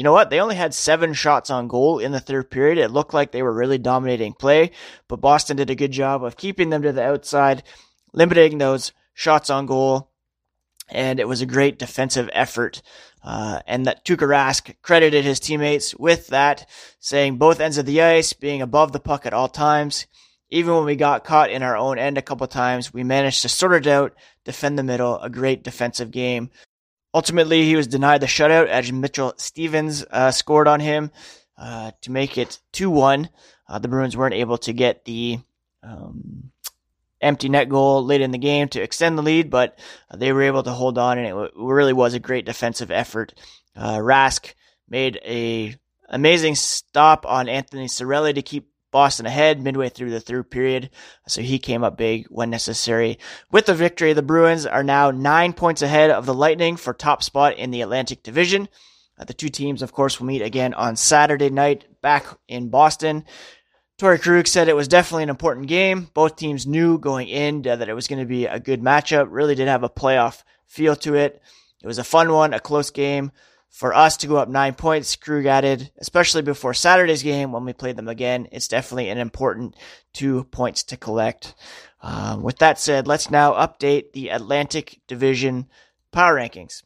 you 0.03 0.05
know 0.05 0.13
what? 0.13 0.31
They 0.31 0.41
only 0.41 0.57
had 0.57 0.75
seven 0.75 1.13
shots 1.15 1.49
on 1.49 1.69
goal 1.69 2.01
in 2.01 2.11
the 2.11 2.19
third 2.19 2.51
period. 2.51 2.77
It 2.77 2.91
looked 2.91 3.15
like 3.15 3.31
they 3.31 3.45
were 3.45 3.53
really 3.53 3.79
dominating 3.79 4.33
play, 4.33 4.73
but 5.07 5.21
Boston 5.21 5.57
did 5.57 5.71
a 5.71 5.77
good 5.77 5.93
job 5.93 6.25
of 6.25 6.37
keeping 6.37 6.71
them 6.71 6.83
to 6.83 6.91
the 6.91 7.05
outside, 7.05 7.63
limiting 8.13 8.59
those 8.59 8.91
shots 9.15 9.49
on 9.49 9.67
goal, 9.67 10.11
and 10.89 11.21
it 11.21 11.29
was 11.29 11.41
a 11.41 11.47
great 11.47 11.79
defensive 11.79 12.29
effort. 12.33 12.83
Uh, 13.23 13.61
and 13.69 13.87
that 13.87 14.05
Tuukka 14.05 14.27
Rask 14.27 14.75
credited 14.83 15.25
his 15.25 15.39
teammates 15.39 15.95
with 15.95 16.27
that, 16.27 16.69
saying 16.99 17.37
both 17.37 17.61
ends 17.61 17.79
of 17.79 17.87
the 17.87 18.03
ice, 18.03 18.33
being 18.33 18.61
above 18.61 18.91
the 18.91 18.99
puck 18.99 19.25
at 19.25 19.33
all 19.33 19.49
times. 19.49 20.09
Even 20.51 20.75
when 20.75 20.85
we 20.85 20.97
got 20.97 21.23
caught 21.23 21.53
in 21.53 21.63
our 21.63 21.77
own 21.77 21.97
end 21.97 22.19
a 22.19 22.23
couple 22.23 22.49
times, 22.49 22.93
we 22.93 23.05
managed 23.05 23.43
to 23.43 23.49
sort 23.49 23.75
it 23.75 23.87
out, 23.87 24.17
defend 24.45 24.77
the 24.77 24.83
middle, 24.83 25.21
a 25.21 25.31
great 25.31 25.63
defensive 25.63 26.11
game 26.11 26.51
Ultimately, 27.15 27.65
he 27.65 27.77
was 27.77 27.87
denied 27.87 28.23
the 28.23 28.27
shutout 28.27 28.69
as 28.69 28.91
Mitchell 28.91 29.35
Stevens 29.37 30.05
uh, 30.11 30.31
scored 30.31 30.69
on 30.69 30.81
him 30.81 31.11
uh, 31.59 31.93
to 32.01 32.11
make 32.11 32.39
it 32.39 32.59
2 32.73 32.91
1. 32.91 33.29
Uh, 33.69 33.79
the 33.79 33.89
Bruins 33.89 34.17
weren't 34.17 34.35
able 34.35 34.59
to 34.59 34.73
get 34.73 35.05
the 35.05 35.39
um, 35.83 36.51
empty 37.21 37.49
net 37.49 37.69
goal 37.69 38.05
late 38.05 38.21
in 38.21 38.31
the 38.31 38.39
game 38.39 38.69
to 38.69 38.83
extend 38.83 39.17
the 39.17 39.23
lead, 39.23 39.51
but 39.51 39.79
they 40.15 40.33
were 40.33 40.43
able 40.43 40.63
to 40.63 40.71
hold 40.73 40.99
on, 40.99 41.19
and 41.19 41.27
it 41.27 41.31
w- 41.31 41.51
really 41.55 41.93
was 41.93 42.15
a 42.15 42.19
great 42.19 42.45
defensive 42.45 42.91
effort. 42.91 43.35
Uh, 43.77 43.97
Rask 43.97 44.55
made 44.89 45.21
a 45.25 45.77
amazing 46.09 46.55
stop 46.55 47.25
on 47.27 47.49
Anthony 47.49 47.87
Cirelli 47.87 48.35
to 48.35 48.43
keep 48.43 48.69
Boston 48.93 49.27
ahead 49.27 49.61
midway 49.61 49.89
through 49.89 50.11
the 50.11 50.21
third 50.21 50.51
period, 50.51 50.91
so 51.27 51.41
he 51.41 51.59
came 51.59 51.83
up 51.83 51.97
big 51.97 52.27
when 52.29 52.51
necessary. 52.51 53.19
With 53.51 53.67
the 53.67 53.75
victory, 53.75 54.13
the 54.13 54.23
Bruins 54.23 54.67
are 54.67 54.85
now 54.85 55.11
nine 55.11 55.55
points 55.55 55.83
ahead 55.83 56.11
of 56.11 56.27
the 56.27 56.35
Lightning 56.35 56.77
for 56.77 56.95
top 56.95 57.25
spot 57.25 57.57
in 57.57 57.73
the 57.73 57.81
Atlantic 57.81 58.23
Division. 58.23 58.69
Uh, 59.19 59.25
the 59.25 59.35
two 59.35 59.49
teams, 59.49 59.83
of 59.83 59.93
course, 59.93 60.21
will 60.21 60.29
meet 60.29 60.43
again 60.43 60.75
on 60.75 60.95
Saturday 60.95 61.51
night 61.51 61.87
back 62.03 62.27
in 62.47 62.69
Boston. 62.69 63.25
Torey 63.99 64.21
Krug 64.21 64.47
said 64.47 64.69
it 64.69 64.77
was 64.77 64.89
definitely 64.89 65.25
an 65.25 65.31
important 65.31 65.67
game. 65.67 66.09
Both 66.15 66.37
teams 66.37 66.67
knew 66.67 66.99
going 66.99 67.29
in 67.29 67.63
that 67.63 67.89
it 67.89 67.95
was 67.95 68.09
going 68.09 68.21
to 68.21 68.27
be 68.27 68.47
a 68.47 68.61
good 68.61 68.81
matchup. 68.81 69.29
Really 69.31 69.55
did 69.55 69.69
have 69.69 69.83
a 69.83 69.89
playoff 69.89 70.43
feel 70.67 70.97
to 70.97 71.15
it. 71.15 71.43
It 71.83 71.87
was 71.87 71.99
a 71.99 72.05
fun 72.05 72.33
one, 72.33 72.55
a 72.55 72.61
close 72.61 72.91
game 72.91 73.33
for 73.73 73.95
us 73.95 74.19
to 74.19 74.27
go 74.27 74.37
up 74.37 74.51
nine 74.51 74.75
points, 74.75 75.17
Krug 75.17 75.47
added, 75.47 75.91
especially 75.99 76.43
before 76.43 76.75
Saturday's 76.75 77.23
game 77.23 77.53
when 77.53 77.65
we 77.65 77.73
played 77.73 77.97
them 77.97 78.07
again. 78.07 78.47
It's 78.53 78.69
definitely 78.69 79.09
an 79.09 79.17
important 79.17 79.75
two 80.13 80.45
points 80.45 80.83
to 80.85 80.99
collect. 80.99 81.55
Uh, 82.03 82.39
with 82.39 82.59
that 82.59 82.79
said, 82.79 83.07
let's 83.07 83.31
now 83.31 83.55
update 83.55 84.13
the 84.13 84.29
Atlantic 84.29 85.01
Division 85.09 85.69
power 86.13 86.37
rankings. 86.37 86.83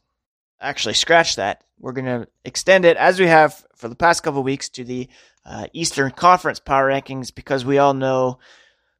Actually, 0.61 0.93
scratch 0.93 1.35
that. 1.35 1.61
We're 1.77 1.91
going 1.91 2.05
to 2.05 2.27
extend 2.45 2.85
it 2.85 2.95
as 2.95 3.19
we 3.19 3.27
have 3.27 3.65
for 3.75 3.89
the 3.89 3.95
past 3.95 4.23
couple 4.23 4.41
weeks 4.41 4.69
to 4.69 4.85
the 4.85 5.09
uh, 5.45 5.67
Eastern 5.73 6.11
Conference 6.11 6.61
power 6.61 6.89
rankings 6.89 7.35
because 7.35 7.65
we 7.65 7.79
all 7.79 7.93
know 7.93 8.39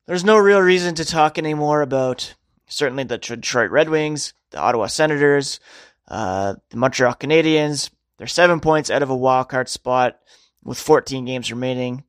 there's 0.08 0.26
no 0.26 0.38
real 0.38 0.60
reason 0.60 0.94
to 0.96 1.06
talk 1.06 1.38
anymore 1.38 1.82
about 1.82 2.36
certainly 2.68 3.06
the 3.06 3.18
Detroit 3.18 3.72
Red 3.72 3.88
Wings, 3.88 4.34
the 4.52 4.60
Ottawa 4.60 4.88
Senators, 4.88 5.62
uh, 6.08 6.56
the 6.70 6.78
Montreal 6.78 7.16
Canadiens, 7.16 7.90
they're 8.18 8.28
seven 8.28 8.60
points 8.60 8.90
out 8.90 9.04
of 9.04 9.10
a 9.10 9.16
wild 9.16 9.50
card 9.50 9.70
spot 9.70 10.20
with 10.64 10.80
14 10.80 11.26
games 11.26 11.52
remaining. 11.52 12.04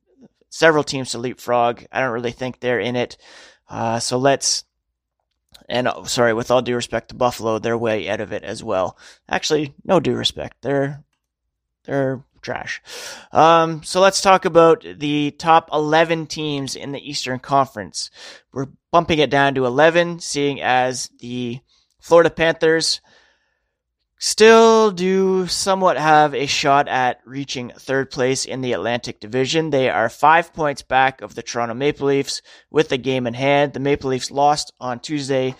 Several 0.49 0.83
teams 0.83 1.11
to 1.11 1.19
leapfrog. 1.19 1.85
I 1.91 2.01
don't 2.01 2.13
really 2.13 2.31
think 2.31 2.59
they're 2.59 2.79
in 2.79 2.95
it. 2.95 3.17
Uh, 3.69 3.99
so 3.99 4.17
let's, 4.17 4.63
and 5.67 5.87
oh, 5.87 6.05
sorry, 6.05 6.33
with 6.33 6.49
all 6.49 6.61
due 6.61 6.75
respect 6.75 7.09
to 7.09 7.15
Buffalo, 7.15 7.59
they're 7.59 7.77
way 7.77 8.09
out 8.09 8.21
of 8.21 8.33
it 8.33 8.43
as 8.43 8.63
well. 8.63 8.97
Actually, 9.29 9.75
no 9.83 9.99
due 9.99 10.15
respect. 10.15 10.57
They're 10.61 11.03
they're 11.85 12.23
trash. 12.41 12.81
Um, 13.31 13.83
so 13.83 13.99
let's 14.01 14.21
talk 14.21 14.45
about 14.45 14.85
the 14.97 15.31
top 15.31 15.69
11 15.73 16.27
teams 16.27 16.75
in 16.75 16.91
the 16.91 17.09
Eastern 17.09 17.39
Conference. 17.39 18.09
We're 18.51 18.67
bumping 18.91 19.19
it 19.19 19.29
down 19.29 19.55
to 19.55 19.65
11, 19.65 20.19
seeing 20.19 20.61
as 20.61 21.09
the 21.19 21.59
Florida 21.99 22.29
Panthers 22.29 23.01
still 24.19 24.91
do 24.91 25.47
somewhat 25.47 25.97
have 25.97 26.35
a 26.35 26.45
shot 26.45 26.87
at 26.87 27.21
reaching 27.25 27.69
third 27.69 28.11
place 28.11 28.45
in 28.45 28.61
the 28.61 28.73
Atlantic 28.73 29.19
Division. 29.19 29.69
They 29.69 29.89
are 29.89 30.09
five 30.09 30.53
points 30.53 30.81
back 30.81 31.21
of 31.21 31.33
the 31.33 31.41
Toronto 31.41 31.73
Maple 31.73 32.07
Leafs 32.07 32.41
with 32.69 32.89
the 32.89 32.97
game 32.97 33.25
in 33.25 33.33
hand. 33.33 33.73
The 33.73 33.79
Maple 33.79 34.09
Leafs 34.09 34.29
lost 34.29 34.73
on 34.79 34.99
Tuesday 34.99 35.55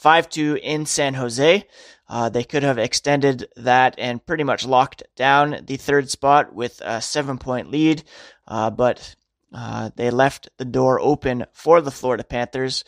5-2 0.00 0.60
in 0.60 0.86
San 0.86 1.14
Jose. 1.14 1.66
Uh, 2.08 2.28
they 2.28 2.44
could 2.44 2.62
have 2.62 2.78
extended 2.78 3.48
that 3.56 3.96
and 3.98 4.24
pretty 4.24 4.44
much 4.44 4.66
locked 4.66 5.02
down 5.16 5.60
the 5.64 5.76
third 5.76 6.08
spot 6.08 6.54
with 6.54 6.80
a 6.84 7.00
seven 7.00 7.38
point 7.38 7.70
lead, 7.70 8.04
uh, 8.46 8.70
but 8.70 9.16
uh, 9.52 9.90
they 9.96 10.10
left 10.10 10.48
the 10.58 10.64
door 10.64 11.00
open 11.00 11.46
for 11.52 11.80
the 11.80 11.90
Florida 11.90 12.22
Panthers, 12.22 12.84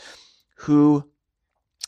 who, 0.58 1.04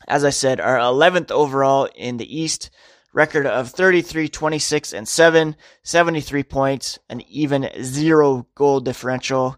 as 0.07 0.25
I 0.25 0.31
said, 0.31 0.59
are 0.61 0.79
11th 0.79 1.31
overall 1.31 1.89
in 1.95 2.17
the 2.17 2.41
East. 2.41 2.71
Record 3.13 3.47
of 3.47 3.71
33, 3.71 4.29
26, 4.29 4.93
and 4.93 5.09
7, 5.09 5.57
73 5.83 6.43
points, 6.45 6.99
an 7.09 7.23
even 7.29 7.69
zero 7.83 8.47
goal 8.55 8.81
differential. 8.81 9.57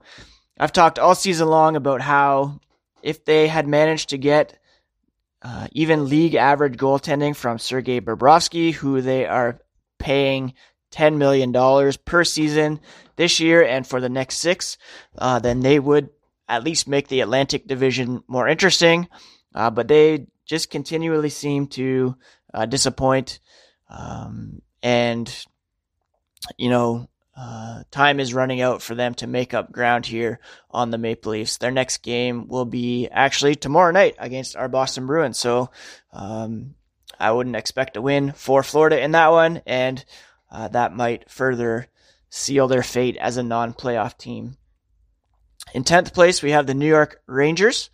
I've 0.58 0.72
talked 0.72 0.98
all 0.98 1.14
season 1.14 1.48
long 1.48 1.76
about 1.76 2.00
how 2.00 2.60
if 3.02 3.24
they 3.24 3.48
had 3.48 3.66
managed 3.66 4.10
to 4.10 4.18
get 4.18 4.58
uh, 5.42 5.68
even 5.72 6.08
league 6.08 6.34
average 6.34 6.76
goaltending 6.76 7.34
from 7.34 7.58
Sergei 7.58 8.00
Bobrovsky, 8.00 8.72
who 8.72 9.00
they 9.00 9.26
are 9.26 9.60
paying 9.98 10.54
$10 10.92 11.16
million 11.16 11.52
per 12.04 12.24
season 12.24 12.80
this 13.16 13.40
year 13.40 13.64
and 13.64 13.86
for 13.86 14.00
the 14.00 14.08
next 14.08 14.36
six, 14.38 14.76
uh, 15.18 15.38
then 15.38 15.60
they 15.60 15.78
would 15.78 16.10
at 16.48 16.64
least 16.64 16.88
make 16.88 17.08
the 17.08 17.20
Atlantic 17.20 17.66
Division 17.66 18.22
more 18.26 18.48
interesting. 18.48 19.08
Uh, 19.54 19.70
but 19.70 19.88
they 19.88 20.26
just 20.46 20.70
continually 20.70 21.30
seem 21.30 21.66
to 21.68 22.16
uh, 22.52 22.66
disappoint. 22.66 23.40
Um, 23.88 24.62
and, 24.82 25.46
you 26.56 26.70
know, 26.70 27.08
uh, 27.36 27.84
time 27.90 28.20
is 28.20 28.34
running 28.34 28.60
out 28.60 28.82
for 28.82 28.94
them 28.94 29.14
to 29.14 29.26
make 29.26 29.54
up 29.54 29.72
ground 29.72 30.04
here 30.04 30.40
on 30.70 30.90
the 30.90 30.98
Maple 30.98 31.32
Leafs. 31.32 31.56
Their 31.56 31.70
next 31.70 31.98
game 31.98 32.48
will 32.48 32.66
be 32.66 33.08
actually 33.10 33.54
tomorrow 33.54 33.92
night 33.92 34.14
against 34.18 34.56
our 34.56 34.68
Boston 34.68 35.06
Bruins. 35.06 35.38
So 35.38 35.70
um, 36.12 36.74
I 37.18 37.32
wouldn't 37.32 37.56
expect 37.56 37.96
a 37.96 38.02
win 38.02 38.32
for 38.32 38.62
Florida 38.62 39.02
in 39.02 39.12
that 39.12 39.28
one, 39.28 39.62
and 39.66 40.04
uh, 40.50 40.68
that 40.68 40.94
might 40.94 41.30
further 41.30 41.86
seal 42.28 42.68
their 42.68 42.82
fate 42.82 43.16
as 43.16 43.36
a 43.36 43.42
non-playoff 43.42 44.18
team. 44.18 44.56
In 45.72 45.84
10th 45.84 46.12
place, 46.12 46.42
we 46.42 46.50
have 46.50 46.66
the 46.66 46.74
New 46.74 46.88
York 46.88 47.22
Rangers. 47.26 47.90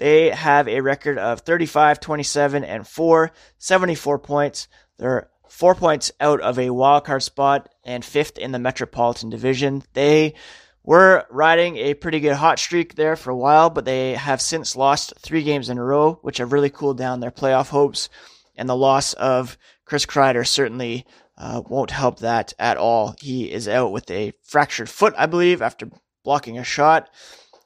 They 0.00 0.30
have 0.30 0.66
a 0.66 0.80
record 0.80 1.18
of 1.18 1.40
35, 1.40 2.00
27, 2.00 2.64
and 2.64 2.88
4, 2.88 3.30
74 3.58 4.18
points. 4.18 4.66
They're 4.96 5.28
four 5.46 5.74
points 5.74 6.10
out 6.18 6.40
of 6.40 6.58
a 6.58 6.70
wild 6.70 7.04
card 7.04 7.22
spot 7.22 7.68
and 7.84 8.02
fifth 8.02 8.38
in 8.38 8.50
the 8.50 8.58
Metropolitan 8.58 9.28
Division. 9.28 9.82
They 9.92 10.36
were 10.82 11.26
riding 11.28 11.76
a 11.76 11.92
pretty 11.92 12.20
good 12.20 12.36
hot 12.36 12.58
streak 12.58 12.94
there 12.94 13.14
for 13.14 13.28
a 13.28 13.36
while, 13.36 13.68
but 13.68 13.84
they 13.84 14.14
have 14.14 14.40
since 14.40 14.74
lost 14.74 15.12
three 15.18 15.42
games 15.42 15.68
in 15.68 15.76
a 15.76 15.84
row, 15.84 16.18
which 16.22 16.38
have 16.38 16.54
really 16.54 16.70
cooled 16.70 16.96
down 16.96 17.20
their 17.20 17.30
playoff 17.30 17.68
hopes. 17.68 18.08
And 18.56 18.70
the 18.70 18.76
loss 18.76 19.12
of 19.12 19.58
Chris 19.84 20.06
Kreider 20.06 20.46
certainly 20.46 21.04
uh, 21.36 21.60
won't 21.68 21.90
help 21.90 22.20
that 22.20 22.54
at 22.58 22.78
all. 22.78 23.14
He 23.20 23.52
is 23.52 23.68
out 23.68 23.92
with 23.92 24.10
a 24.10 24.32
fractured 24.44 24.88
foot, 24.88 25.12
I 25.18 25.26
believe, 25.26 25.60
after 25.60 25.90
blocking 26.24 26.56
a 26.56 26.64
shot. 26.64 27.10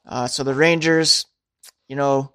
Uh, 0.05 0.27
so 0.27 0.43
the 0.43 0.53
Rangers, 0.53 1.27
you 1.95 1.99
know, 1.99 2.33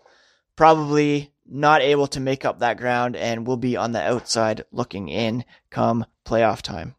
probably 0.56 1.34
not 1.46 1.82
able 1.82 2.08
to 2.08 2.22
make 2.22 2.46
up 2.46 2.60
that 2.60 2.78
ground 2.78 3.18
and 3.18 3.46
will 3.46 3.58
be 3.58 3.76
on 3.76 3.92
the 3.92 4.02
outside 4.02 4.64
looking 4.72 5.10
in 5.10 5.44
come 5.70 6.06
playoff 6.26 6.62
time. 6.62 6.96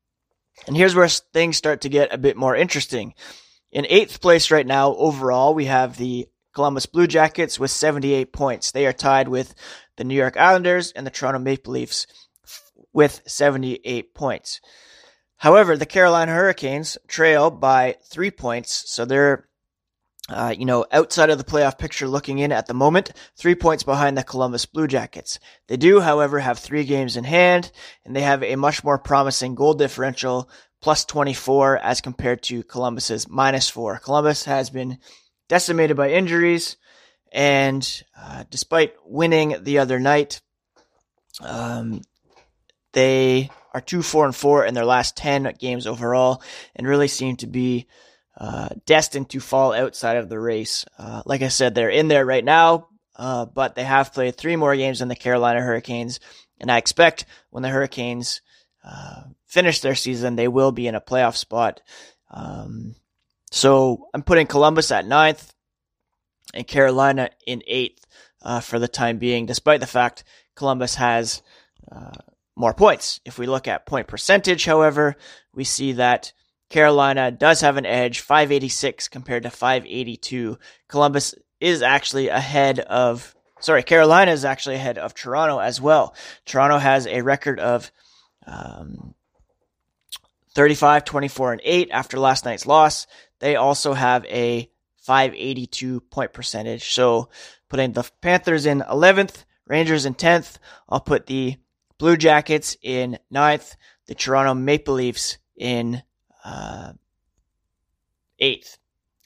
And 0.66 0.76
here's 0.76 0.94
where 0.94 1.08
things 1.08 1.56
start 1.56 1.80
to 1.80 1.88
get 1.88 2.12
a 2.12 2.18
bit 2.18 2.36
more 2.36 2.54
interesting. 2.54 3.14
In 3.72 3.86
eighth 3.88 4.20
place 4.20 4.50
right 4.50 4.66
now 4.66 4.94
overall, 4.94 5.54
we 5.54 5.64
have 5.64 5.96
the 5.96 6.28
Columbus 6.52 6.84
Blue 6.84 7.06
Jackets 7.06 7.58
with 7.58 7.70
78 7.70 8.30
points. 8.30 8.72
They 8.72 8.84
are 8.84 8.92
tied 8.92 9.28
with 9.28 9.54
the 9.96 10.04
New 10.04 10.16
York 10.16 10.36
Islanders 10.36 10.92
and 10.92 11.06
the 11.06 11.10
Toronto 11.10 11.38
Maple 11.38 11.72
Leafs 11.72 12.06
with 12.92 13.22
78 13.24 14.14
points. 14.14 14.60
However, 15.38 15.78
the 15.78 15.86
Carolina 15.86 16.34
Hurricanes 16.34 16.98
trail 17.08 17.50
by 17.50 17.96
three 18.10 18.30
points, 18.30 18.84
so 18.86 19.06
they're 19.06 19.48
uh, 20.30 20.54
you 20.56 20.64
know, 20.64 20.86
outside 20.92 21.30
of 21.30 21.38
the 21.38 21.44
playoff 21.44 21.76
picture 21.78 22.06
looking 22.06 22.38
in 22.38 22.52
at 22.52 22.66
the 22.66 22.74
moment, 22.74 23.10
three 23.36 23.54
points 23.54 23.82
behind 23.82 24.16
the 24.16 24.22
Columbus 24.22 24.64
Blue 24.64 24.86
Jackets. 24.86 25.38
They 25.66 25.76
do, 25.76 26.00
however, 26.00 26.38
have 26.38 26.58
three 26.58 26.84
games 26.84 27.16
in 27.16 27.24
hand, 27.24 27.72
and 28.04 28.14
they 28.14 28.22
have 28.22 28.42
a 28.42 28.56
much 28.56 28.84
more 28.84 28.98
promising 28.98 29.54
goal 29.54 29.74
differential, 29.74 30.48
plus 30.80 31.04
24 31.04 31.78
as 31.78 32.00
compared 32.00 32.42
to 32.44 32.62
Columbus's 32.62 33.28
minus 33.28 33.68
four. 33.68 33.98
Columbus 33.98 34.44
has 34.44 34.70
been 34.70 34.98
decimated 35.48 35.96
by 35.96 36.10
injuries, 36.10 36.76
and 37.32 38.02
uh, 38.16 38.44
despite 38.50 38.94
winning 39.04 39.56
the 39.62 39.78
other 39.78 39.98
night, 39.98 40.40
um, 41.40 42.02
they 42.92 43.50
are 43.74 43.80
two, 43.80 44.02
four, 44.02 44.24
and 44.24 44.34
four 44.34 44.64
in 44.64 44.74
their 44.74 44.84
last 44.84 45.16
10 45.16 45.54
games 45.58 45.86
overall, 45.86 46.42
and 46.76 46.86
really 46.86 47.08
seem 47.08 47.36
to 47.36 47.46
be 47.46 47.86
uh, 48.40 48.70
destined 48.86 49.28
to 49.28 49.38
fall 49.38 49.74
outside 49.74 50.16
of 50.16 50.30
the 50.30 50.40
race. 50.40 50.86
Uh, 50.98 51.22
like 51.26 51.42
I 51.42 51.48
said, 51.48 51.74
they're 51.74 51.90
in 51.90 52.08
there 52.08 52.24
right 52.24 52.44
now, 52.44 52.88
uh, 53.14 53.44
but 53.44 53.74
they 53.74 53.84
have 53.84 54.14
played 54.14 54.34
three 54.34 54.56
more 54.56 54.74
games 54.74 55.00
than 55.00 55.08
the 55.08 55.14
Carolina 55.14 55.60
Hurricanes, 55.60 56.20
and 56.58 56.72
I 56.72 56.78
expect 56.78 57.26
when 57.50 57.62
the 57.62 57.68
Hurricanes 57.68 58.40
uh, 58.82 59.24
finish 59.46 59.80
their 59.80 59.94
season, 59.94 60.36
they 60.36 60.48
will 60.48 60.72
be 60.72 60.86
in 60.86 60.94
a 60.94 61.02
playoff 61.02 61.36
spot. 61.36 61.82
Um, 62.30 62.94
so 63.50 64.06
I'm 64.14 64.22
putting 64.22 64.46
Columbus 64.46 64.90
at 64.90 65.06
ninth 65.06 65.52
and 66.54 66.66
Carolina 66.66 67.28
in 67.46 67.62
eighth 67.66 68.06
uh, 68.40 68.60
for 68.60 68.78
the 68.78 68.88
time 68.88 69.18
being, 69.18 69.44
despite 69.44 69.80
the 69.80 69.86
fact 69.86 70.24
Columbus 70.54 70.94
has 70.94 71.42
more 72.56 72.74
points. 72.74 73.20
If 73.24 73.38
we 73.38 73.46
look 73.46 73.68
at 73.68 73.86
point 73.86 74.06
percentage, 74.06 74.64
however, 74.64 75.16
we 75.52 75.64
see 75.64 75.92
that 75.92 76.32
Carolina 76.70 77.30
does 77.30 77.60
have 77.60 77.76
an 77.76 77.84
edge, 77.84 78.20
586 78.20 79.08
compared 79.08 79.42
to 79.42 79.50
582. 79.50 80.58
Columbus 80.88 81.34
is 81.60 81.82
actually 81.82 82.28
ahead 82.28 82.78
of, 82.78 83.34
sorry, 83.60 83.82
Carolina 83.82 84.30
is 84.30 84.44
actually 84.44 84.76
ahead 84.76 84.96
of 84.96 85.12
Toronto 85.12 85.58
as 85.58 85.80
well. 85.80 86.14
Toronto 86.46 86.78
has 86.78 87.06
a 87.06 87.20
record 87.20 87.60
of 87.60 87.90
um, 88.46 89.14
35, 90.54 91.04
24, 91.04 91.52
and 91.52 91.60
8 91.62 91.90
after 91.90 92.18
last 92.18 92.44
night's 92.44 92.66
loss. 92.66 93.06
They 93.40 93.56
also 93.56 93.92
have 93.92 94.24
a 94.26 94.70
582 95.02 96.00
point 96.00 96.32
percentage. 96.32 96.92
So 96.92 97.30
putting 97.68 97.92
the 97.92 98.08
Panthers 98.20 98.64
in 98.64 98.80
11th, 98.80 99.44
Rangers 99.66 100.04
in 100.04 100.14
10th. 100.14 100.58
I'll 100.88 101.00
put 101.00 101.26
the 101.26 101.56
Blue 101.98 102.16
Jackets 102.16 102.76
in 102.82 103.18
9th, 103.32 103.76
the 104.06 104.14
Toronto 104.14 104.54
Maple 104.54 104.94
Leafs 104.94 105.38
in 105.56 106.02
uh, 106.44 106.92
eighth, 108.38 108.78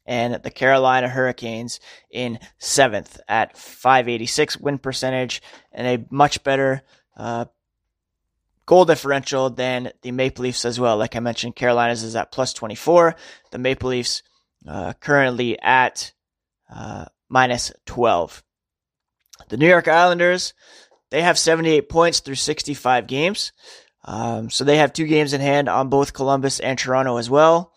and 0.07 0.35
the 0.43 0.51
Carolina 0.51 1.09
Hurricanes 1.09 1.81
in 2.11 2.39
seventh 2.59 3.21
at 3.29 3.57
586 3.57 4.59
win 4.59 4.79
percentage 4.79 5.41
and 5.73 5.87
a 5.87 6.05
much 6.11 6.43
better 6.45 6.83
uh, 7.17 7.47
goal 8.67 8.85
differential 8.85 9.51
than 9.51 9.93
the 10.03 10.13
Maple 10.13 10.43
Leafs 10.43 10.65
as 10.65 10.79
well. 10.79 10.97
Like 10.97 11.17
I 11.17 11.21
mentioned, 11.21 11.57
Carolina's 11.57 12.03
is 12.03 12.17
at 12.17 12.33
plus 12.33 12.53
24. 12.53 13.15
The 13.51 13.59
Maple 13.59 13.91
Leafs 13.91 14.23
uh, 14.67 14.93
currently 14.95 15.59
at 15.61 16.13
uh, 16.75 17.07
minus 17.29 17.73
12. 17.87 18.43
The 19.49 19.57
New 19.57 19.69
York 19.69 19.89
Islanders, 19.89 20.55
they 21.11 21.23
have 21.23 21.39
78 21.39 21.89
points 21.89 22.21
through 22.21 22.37
65 22.37 23.07
games. 23.07 23.53
Um, 24.05 24.51
so 24.51 24.65
they 24.65 24.77
have 24.77 24.93
two 24.93 25.07
games 25.07 25.33
in 25.33 25.41
hand 25.41 25.69
on 25.69 25.89
both 25.89 26.13
Columbus 26.13 26.61
and 26.61 26.79
Toronto 26.79 27.17
as 27.17 27.31
well. 27.31 27.73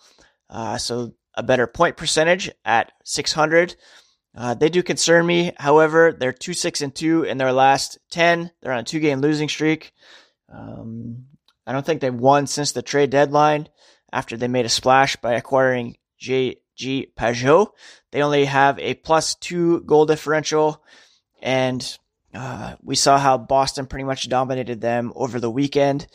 Uh, 0.49 0.77
so 0.77 1.13
a 1.33 1.43
better 1.43 1.67
point 1.67 1.97
percentage 1.97 2.51
at 2.65 2.91
600. 3.03 3.75
Uh, 4.37 4.53
they 4.53 4.69
do 4.69 4.83
concern 4.83 5.25
me. 5.25 5.51
However, 5.57 6.11
they're 6.11 6.31
two 6.31 6.53
six 6.53 6.81
and 6.81 6.93
two 6.93 7.23
in 7.23 7.39
their 7.39 7.51
last 7.51 7.97
ten. 8.11 8.51
They're 8.61 8.71
on 8.71 8.79
a 8.79 8.83
two 8.83 8.99
game 8.99 9.19
losing 9.19 9.49
streak. 9.49 9.93
Um, 10.47 11.25
I 11.65 11.71
don't 11.71 11.83
think 11.83 12.01
they've 12.01 12.13
won 12.13 12.45
since 12.45 12.71
the 12.71 12.83
trade 12.83 13.09
deadline 13.09 13.67
after 14.13 14.37
they 14.37 14.47
made 14.47 14.67
a 14.67 14.69
splash 14.69 15.15
by 15.15 15.33
acquiring 15.33 15.97
J.G. 16.19 17.07
Pageau. 17.17 17.69
They 18.11 18.21
only 18.21 18.45
have 18.45 18.77
a 18.77 18.93
plus 18.93 19.33
two 19.33 19.81
goal 19.81 20.05
differential, 20.05 20.83
and 21.41 21.97
uh, 22.37 22.75
we 22.83 22.95
saw 22.95 23.17
how 23.17 23.39
Boston 23.39 23.87
pretty 23.87 24.03
much 24.03 24.29
dominated 24.29 24.79
them 24.79 25.11
over 25.15 25.39
the 25.39 25.49
weekend. 25.49 26.05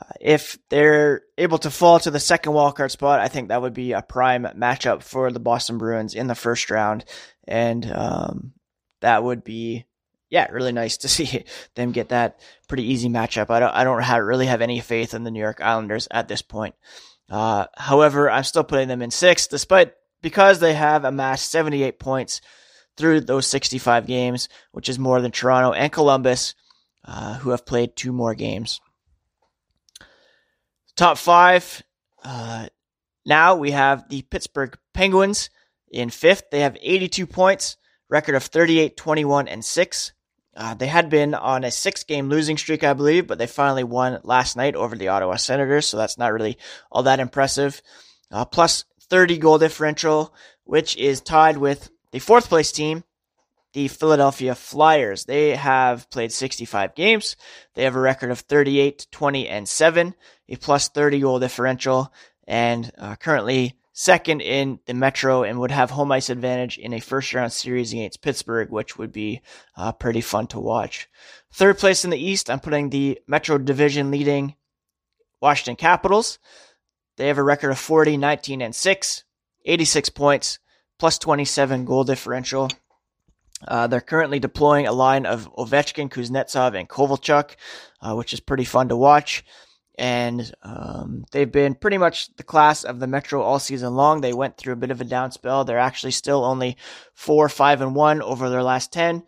Uh, 0.00 0.12
if 0.18 0.56
they're 0.70 1.22
able 1.36 1.58
to 1.58 1.70
fall 1.70 2.00
to 2.00 2.10
the 2.10 2.18
second 2.18 2.54
wildcard 2.54 2.90
spot, 2.90 3.20
I 3.20 3.28
think 3.28 3.48
that 3.48 3.60
would 3.60 3.74
be 3.74 3.92
a 3.92 4.00
prime 4.00 4.44
matchup 4.56 5.02
for 5.02 5.30
the 5.30 5.40
Boston 5.40 5.76
Bruins 5.76 6.14
in 6.14 6.26
the 6.26 6.34
first 6.34 6.70
round. 6.70 7.04
And 7.46 7.84
um, 7.92 8.52
that 9.02 9.22
would 9.22 9.44
be, 9.44 9.84
yeah, 10.30 10.50
really 10.50 10.72
nice 10.72 10.96
to 10.98 11.08
see 11.08 11.44
them 11.74 11.92
get 11.92 12.08
that 12.08 12.40
pretty 12.66 12.84
easy 12.84 13.10
matchup. 13.10 13.50
I 13.50 13.60
don't, 13.60 13.74
I 13.74 13.84
don't 13.84 14.02
have, 14.02 14.22
really 14.22 14.46
have 14.46 14.62
any 14.62 14.80
faith 14.80 15.12
in 15.12 15.22
the 15.22 15.30
New 15.30 15.40
York 15.40 15.60
Islanders 15.60 16.08
at 16.10 16.28
this 16.28 16.40
point. 16.40 16.76
Uh, 17.28 17.66
however, 17.76 18.30
I'm 18.30 18.44
still 18.44 18.64
putting 18.64 18.88
them 18.88 19.02
in 19.02 19.10
sixth, 19.10 19.50
despite 19.50 19.92
because 20.22 20.60
they 20.60 20.72
have 20.72 21.04
amassed 21.04 21.50
78 21.50 21.98
points 21.98 22.40
through 22.98 23.22
those 23.22 23.46
65 23.46 24.06
games, 24.06 24.48
which 24.72 24.88
is 24.88 24.98
more 24.98 25.20
than 25.20 25.30
Toronto 25.30 25.72
and 25.72 25.90
Columbus, 25.90 26.54
uh, 27.04 27.38
who 27.38 27.50
have 27.50 27.64
played 27.64 27.96
two 27.96 28.12
more 28.12 28.34
games. 28.34 28.80
Top 30.96 31.16
five. 31.16 31.82
Uh, 32.22 32.68
now 33.24 33.54
we 33.54 33.70
have 33.70 34.08
the 34.08 34.22
Pittsburgh 34.22 34.76
Penguins 34.92 35.48
in 35.90 36.10
fifth. 36.10 36.50
They 36.50 36.60
have 36.60 36.76
82 36.80 37.26
points, 37.26 37.76
record 38.10 38.34
of 38.34 38.42
38, 38.42 38.96
21, 38.96 39.48
and 39.48 39.64
6. 39.64 40.12
Uh, 40.56 40.74
they 40.74 40.88
had 40.88 41.08
been 41.08 41.34
on 41.34 41.62
a 41.62 41.70
six 41.70 42.02
game 42.02 42.28
losing 42.28 42.58
streak, 42.58 42.82
I 42.82 42.92
believe, 42.92 43.28
but 43.28 43.38
they 43.38 43.46
finally 43.46 43.84
won 43.84 44.18
last 44.24 44.56
night 44.56 44.74
over 44.74 44.96
the 44.96 45.06
Ottawa 45.06 45.36
Senators, 45.36 45.86
so 45.86 45.96
that's 45.96 46.18
not 46.18 46.32
really 46.32 46.58
all 46.90 47.04
that 47.04 47.20
impressive. 47.20 47.80
Uh, 48.32 48.44
plus 48.44 48.84
30 49.02 49.38
goal 49.38 49.58
differential, 49.58 50.34
which 50.64 50.96
is 50.96 51.20
tied 51.20 51.58
with 51.58 51.88
the 52.12 52.18
fourth 52.18 52.48
place 52.48 52.72
team, 52.72 53.04
the 53.72 53.88
Philadelphia 53.88 54.54
Flyers. 54.54 55.24
They 55.24 55.56
have 55.56 56.10
played 56.10 56.32
65 56.32 56.94
games. 56.94 57.36
They 57.74 57.84
have 57.84 57.96
a 57.96 58.00
record 58.00 58.30
of 58.30 58.40
38, 58.40 59.06
20, 59.10 59.48
and 59.48 59.68
7, 59.68 60.14
a 60.48 60.56
plus 60.56 60.88
30 60.88 61.20
goal 61.20 61.38
differential, 61.38 62.12
and 62.46 62.90
uh, 62.98 63.16
currently 63.16 63.74
second 63.98 64.40
in 64.40 64.78
the 64.86 64.94
Metro 64.94 65.42
and 65.42 65.58
would 65.58 65.72
have 65.72 65.90
home 65.90 66.12
ice 66.12 66.30
advantage 66.30 66.78
in 66.78 66.92
a 66.92 67.00
first 67.00 67.34
round 67.34 67.52
series 67.52 67.92
against 67.92 68.22
Pittsburgh, 68.22 68.70
which 68.70 68.96
would 68.96 69.10
be 69.10 69.40
uh, 69.76 69.90
pretty 69.90 70.20
fun 70.20 70.46
to 70.46 70.60
watch. 70.60 71.08
Third 71.52 71.78
place 71.78 72.04
in 72.04 72.10
the 72.10 72.18
East, 72.18 72.48
I'm 72.48 72.60
putting 72.60 72.90
the 72.90 73.20
Metro 73.26 73.58
Division 73.58 74.12
leading 74.12 74.54
Washington 75.42 75.74
Capitals. 75.74 76.38
They 77.16 77.26
have 77.26 77.38
a 77.38 77.42
record 77.42 77.70
of 77.70 77.78
40, 77.80 78.16
19, 78.16 78.62
and 78.62 78.72
6, 78.72 79.24
86 79.64 80.08
points, 80.10 80.60
plus 80.98 81.18
27 81.18 81.84
goal 81.84 82.04
differential. 82.04 82.70
Uh, 83.66 83.86
they're 83.86 84.00
currently 84.00 84.38
deploying 84.38 84.86
a 84.86 84.92
line 84.92 85.26
of 85.26 85.52
Ovechkin, 85.54 86.08
Kuznetsov, 86.08 86.78
and 86.78 86.88
Kovalchuk, 86.88 87.56
uh, 88.00 88.14
which 88.14 88.32
is 88.32 88.40
pretty 88.40 88.64
fun 88.64 88.88
to 88.88 88.96
watch 88.96 89.44
and 89.98 90.52
um, 90.62 91.24
they've 91.32 91.50
been 91.50 91.74
pretty 91.74 91.98
much 91.98 92.34
the 92.36 92.44
class 92.44 92.84
of 92.84 93.00
the 93.00 93.08
Metro 93.08 93.42
all 93.42 93.58
season 93.58 93.94
long. 93.94 94.20
They 94.20 94.32
went 94.32 94.56
through 94.56 94.74
a 94.74 94.76
bit 94.76 94.92
of 94.92 95.00
a 95.00 95.04
down 95.04 95.32
spell. 95.32 95.64
They're 95.64 95.78
actually 95.78 96.12
still 96.12 96.44
only 96.44 96.76
four, 97.14 97.48
five, 97.48 97.80
and 97.80 97.96
one 97.96 98.22
over 98.22 98.48
their 98.48 98.62
last 98.62 98.92
ten, 98.92 99.24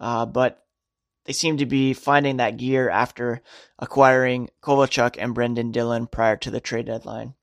uh, 0.00 0.24
but 0.24 0.64
they 1.26 1.34
seem 1.34 1.58
to 1.58 1.66
be 1.66 1.92
finding 1.92 2.38
that 2.38 2.56
gear 2.56 2.88
after 2.88 3.42
acquiring 3.78 4.48
Kovalchuk 4.62 5.16
and 5.18 5.34
Brendan 5.34 5.72
Dillon 5.72 6.06
prior 6.06 6.36
to 6.38 6.50
the 6.50 6.60
trade 6.60 6.86
deadline. 6.86 7.34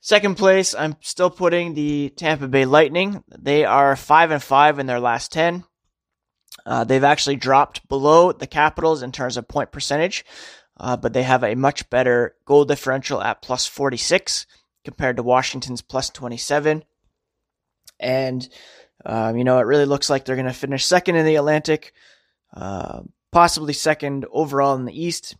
Second 0.00 0.36
place, 0.36 0.74
I'm 0.74 0.96
still 1.00 1.30
putting 1.30 1.74
the 1.74 2.10
Tampa 2.10 2.48
Bay 2.48 2.64
Lightning. 2.64 3.24
They 3.36 3.64
are 3.64 3.96
five 3.96 4.30
and 4.30 4.42
five 4.42 4.78
in 4.78 4.86
their 4.86 5.00
last 5.00 5.32
ten. 5.32 5.64
Uh, 6.64 6.84
they've 6.84 7.04
actually 7.04 7.36
dropped 7.36 7.88
below 7.88 8.32
the 8.32 8.46
Capitals 8.46 9.02
in 9.02 9.12
terms 9.12 9.36
of 9.36 9.48
point 9.48 9.72
percentage 9.72 10.24
uh, 10.80 10.96
but 10.96 11.12
they 11.12 11.22
have 11.22 11.42
a 11.42 11.54
much 11.54 11.88
better 11.90 12.36
goal 12.44 12.64
differential 12.64 13.20
at 13.20 13.42
plus 13.42 13.66
46 13.66 14.46
compared 14.84 15.16
to 15.16 15.22
Washington's 15.22 15.82
plus 15.82 16.10
27. 16.10 16.84
And, 18.00 18.48
um, 19.04 19.36
you 19.36 19.44
know, 19.44 19.58
it 19.58 19.66
really 19.66 19.86
looks 19.86 20.08
like 20.08 20.24
they're 20.24 20.36
going 20.36 20.46
to 20.46 20.52
finish 20.52 20.84
second 20.84 21.16
in 21.16 21.26
the 21.26 21.36
Atlantic, 21.36 21.92
uh, 22.54 23.00
possibly 23.32 23.72
second 23.72 24.24
overall 24.30 24.76
in 24.76 24.84
the 24.84 25.04
East. 25.04 25.36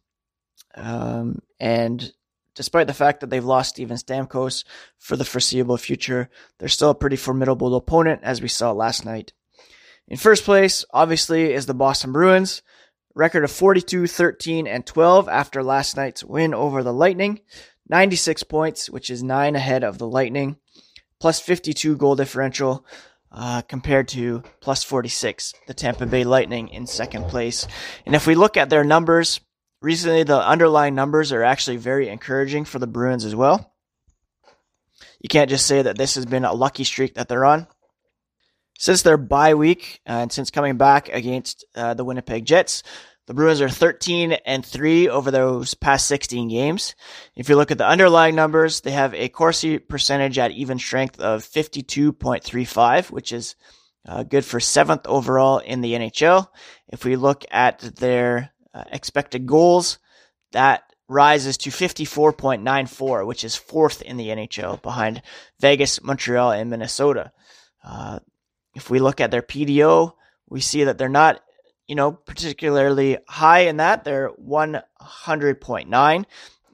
Um, 0.75 1.41
and 1.61 2.13
despite 2.59 2.89
the 2.89 2.93
fact 2.93 3.21
that 3.21 3.31
they've 3.31 3.45
lost 3.45 3.71
Steven 3.71 3.97
Stamkos 3.97 4.65
for 4.99 5.15
the 5.15 5.25
foreseeable 5.25 5.77
future, 5.77 6.29
they're 6.59 6.69
still 6.69 6.91
a 6.91 6.95
pretty 6.95 7.15
formidable 7.15 7.77
opponent, 7.77 8.21
as 8.25 8.43
we 8.43 8.49
saw 8.49 8.73
last 8.73 9.05
night. 9.05 9.33
In 10.09 10.17
first 10.17 10.45
place, 10.45 10.85
obviously, 10.93 11.53
is 11.53 11.67
the 11.67 11.75
Boston 11.75 12.11
Bruins. 12.11 12.63
Record 13.15 13.45
of 13.45 13.53
42, 13.53 14.09
13, 14.09 14.67
and 14.67 14.85
12 14.85 15.29
after 15.29 15.63
last 15.63 15.97
night's 15.97 16.25
win 16.25 16.53
over 16.53 16.83
the 16.83 16.93
Lightning. 16.93 17.39
96 17.89 18.43
points, 18.43 18.91
which 18.91 19.09
is 19.09 19.23
nine 19.23 19.55
ahead 19.55 19.85
of 19.85 19.99
the 19.99 20.09
Lightning. 20.09 20.57
Plus 21.21 21.39
52 21.39 21.97
goal 21.97 22.17
differential 22.17 22.85
uh, 23.31 23.63
compared 23.63 24.09
to 24.09 24.43
plus 24.61 24.83
46, 24.83 25.55
the 25.69 25.75
Tampa 25.75 26.07
Bay 26.07 26.25
Lightning 26.25 26.71
in 26.71 26.89
second 26.89 27.29
place. 27.29 27.69
And 28.05 28.17
if 28.17 28.27
we 28.27 28.35
look 28.35 28.57
at 28.57 28.69
their 28.69 28.83
numbers, 28.83 29.41
recently 29.81 30.23
the 30.23 30.41
underlying 30.41 30.95
numbers 30.95 31.33
are 31.33 31.43
actually 31.43 31.77
very 31.77 32.09
encouraging 32.09 32.65
for 32.65 32.79
the 32.79 32.87
Bruins 32.87 33.25
as 33.25 33.35
well. 33.35 33.73
You 35.21 35.29
can't 35.29 35.51
just 35.51 35.67
say 35.67 35.83
that 35.83 35.99
this 35.99 36.15
has 36.15 36.27
been 36.27 36.45
a 36.45 36.53
lucky 36.53 36.85
streak 36.85 37.15
that 37.15 37.29
they're 37.29 37.45
on. 37.45 37.67
Since 38.79 39.03
their 39.03 39.17
bye 39.17 39.55
week 39.55 40.01
and 40.07 40.31
since 40.33 40.51
coming 40.51 40.77
back 40.77 41.09
against 41.09 41.65
uh, 41.75 41.95
the 41.95 42.05
Winnipeg 42.05 42.45
Jets, 42.45 42.85
the 43.27 43.35
Bruins 43.35 43.61
are 43.61 43.69
13 43.69 44.33
and 44.33 44.65
3 44.65 45.09
over 45.11 45.31
those 45.31 45.75
past 45.75 46.07
16 46.07 46.49
games. 46.49 46.95
If 47.37 47.49
you 47.49 47.57
look 47.57 47.71
at 47.71 47.77
the 47.77 47.87
underlying 47.87 48.35
numbers, 48.35 48.81
they 48.81 48.93
have 48.93 49.13
a 49.13 49.29
Corsi 49.29 49.79
percentage 49.79 50.39
at 50.39 50.53
even 50.53 50.79
strength 50.79 51.21
of 51.21 51.43
52.35, 51.43 53.11
which 53.11 53.33
is 53.33 53.57
uh, 54.07 54.23
good 54.23 54.45
for 54.45 54.61
seventh 54.61 55.07
overall 55.07 55.59
in 55.59 55.83
the 55.83 55.93
NHL. 55.93 56.47
If 56.89 57.05
we 57.05 57.17
look 57.17 57.45
at 57.51 57.81
their 57.97 58.53
uh, 58.79 58.85
expected 58.93 59.47
goals, 59.47 59.99
that 60.53 60.83
rises 61.09 61.57
to 61.57 61.71
54.94, 61.71 63.27
which 63.27 63.45
is 63.45 63.57
fourth 63.57 64.03
in 64.03 64.17
the 64.17 64.29
NHL 64.29 64.81
behind 64.83 65.23
Vegas, 65.61 66.03
Montreal, 66.03 66.53
and 66.53 66.71
Minnesota. 66.71 67.33
Uh, 67.83 68.19
if 68.75 68.91
we 68.91 68.99
look 68.99 69.21
at 69.21 69.31
their 69.31 69.43
PDO, 69.43 70.13
we 70.49 70.61
see 70.61 70.85
that 70.85 70.99
they're 70.99 71.09
not 71.09 71.41
you 71.89 71.95
know, 71.95 72.13
particularly 72.13 73.17
high 73.27 73.61
in 73.61 73.79
that. 73.79 74.05
They're 74.05 74.31
100.9, 74.31 76.25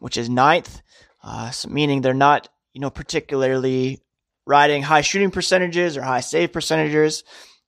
which 0.00 0.16
is 0.18 0.28
ninth, 0.28 0.82
uh, 1.22 1.50
so 1.50 1.68
meaning 1.68 2.00
they're 2.02 2.12
not, 2.12 2.48
you 2.72 2.80
know, 2.80 2.90
particularly 2.90 4.00
riding 4.44 4.82
high 4.82 5.00
shooting 5.00 5.30
percentages 5.30 5.96
or 5.96 6.02
high 6.02 6.20
save 6.20 6.52
percentages. 6.52 7.22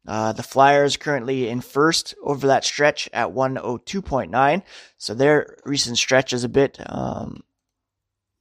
Uh, 0.06 0.32
the 0.32 0.42
Flyers 0.42 0.96
currently 0.96 1.48
in 1.48 1.60
first 1.60 2.14
over 2.22 2.46
that 2.46 2.64
stretch 2.64 3.08
at 3.12 3.28
102.9. 3.28 4.62
So 4.98 5.14
their 5.14 5.56
recent 5.64 5.98
stretch 5.98 6.32
is 6.32 6.44
a 6.44 6.48
bit, 6.48 6.78
um, 6.86 7.42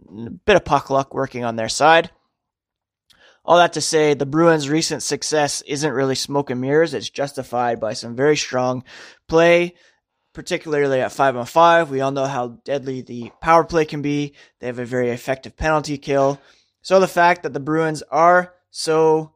a 0.07 0.29
bit 0.29 0.55
of 0.55 0.65
puck 0.65 0.89
luck 0.89 1.13
working 1.13 1.43
on 1.43 1.55
their 1.55 1.69
side. 1.69 2.11
All 3.43 3.57
that 3.57 3.73
to 3.73 3.81
say, 3.81 4.13
the 4.13 4.25
Bruins' 4.25 4.69
recent 4.69 5.03
success 5.03 5.61
isn't 5.61 5.91
really 5.91 6.15
smoke 6.15 6.49
and 6.49 6.59
mirrors. 6.59 6.93
It's 6.93 7.09
justified 7.09 7.79
by 7.79 7.93
some 7.93 8.15
very 8.15 8.35
strong 8.35 8.83
play, 9.27 9.75
particularly 10.33 11.01
at 11.01 11.11
5 11.11 11.37
on 11.37 11.45
5. 11.45 11.91
We 11.91 12.01
all 12.01 12.11
know 12.11 12.25
how 12.25 12.59
deadly 12.63 13.01
the 13.01 13.31
power 13.41 13.63
play 13.63 13.85
can 13.85 14.01
be. 14.01 14.33
They 14.59 14.67
have 14.67 14.79
a 14.79 14.85
very 14.85 15.11
effective 15.11 15.55
penalty 15.55 15.99
kill. 15.99 16.39
So 16.81 16.99
the 16.99 17.07
fact 17.07 17.43
that 17.43 17.53
the 17.53 17.59
Bruins 17.59 18.01
are 18.11 18.53
so 18.71 19.33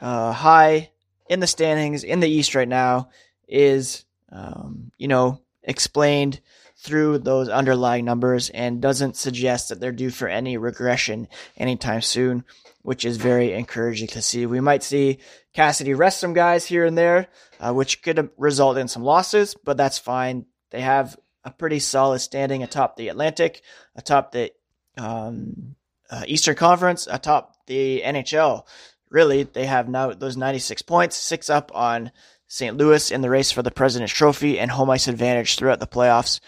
uh, 0.00 0.32
high 0.32 0.90
in 1.30 1.40
the 1.40 1.46
standings 1.46 2.04
in 2.04 2.20
the 2.20 2.28
East 2.28 2.54
right 2.54 2.68
now 2.68 3.08
is, 3.48 4.04
um, 4.30 4.92
you 4.98 5.08
know, 5.08 5.40
explained 5.62 6.40
through 6.76 7.18
those 7.18 7.48
underlying 7.48 8.04
numbers 8.04 8.50
and 8.50 8.82
doesn't 8.82 9.16
suggest 9.16 9.68
that 9.70 9.80
they're 9.80 9.92
due 9.92 10.10
for 10.10 10.28
any 10.28 10.58
regression 10.58 11.28
anytime 11.56 12.02
soon 12.02 12.44
which 12.82 13.04
is 13.04 13.16
very 13.16 13.52
encouraging 13.52 14.08
to 14.08 14.22
see. 14.22 14.46
We 14.46 14.60
might 14.60 14.82
see 14.82 15.18
Cassidy 15.52 15.94
rest 15.94 16.20
some 16.20 16.32
guys 16.32 16.66
here 16.66 16.84
and 16.84 16.96
there, 16.96 17.28
uh, 17.58 17.72
which 17.72 18.02
could 18.02 18.30
result 18.36 18.78
in 18.78 18.88
some 18.88 19.02
losses, 19.02 19.54
but 19.64 19.76
that's 19.76 19.98
fine. 19.98 20.46
They 20.70 20.80
have 20.80 21.16
a 21.44 21.50
pretty 21.50 21.78
solid 21.78 22.20
standing 22.20 22.62
atop 22.62 22.96
the 22.96 23.08
Atlantic, 23.08 23.62
atop 23.96 24.32
the 24.32 24.52
um, 24.96 25.74
uh, 26.10 26.24
Eastern 26.26 26.54
Conference, 26.56 27.06
atop 27.10 27.54
the 27.66 28.02
NHL. 28.04 28.66
Really, 29.10 29.42
they 29.42 29.66
have 29.66 29.88
now 29.88 30.12
those 30.12 30.36
96 30.36 30.82
points, 30.82 31.16
six 31.16 31.50
up 31.50 31.72
on 31.74 32.12
St. 32.46 32.76
Louis 32.76 33.10
in 33.10 33.20
the 33.20 33.30
race 33.30 33.50
for 33.50 33.62
the 33.62 33.70
President's 33.70 34.12
Trophy 34.12 34.58
and 34.58 34.70
home 34.70 34.90
ice 34.90 35.08
advantage 35.08 35.56
throughout 35.56 35.80
the 35.80 35.86
playoffs. 35.86 36.40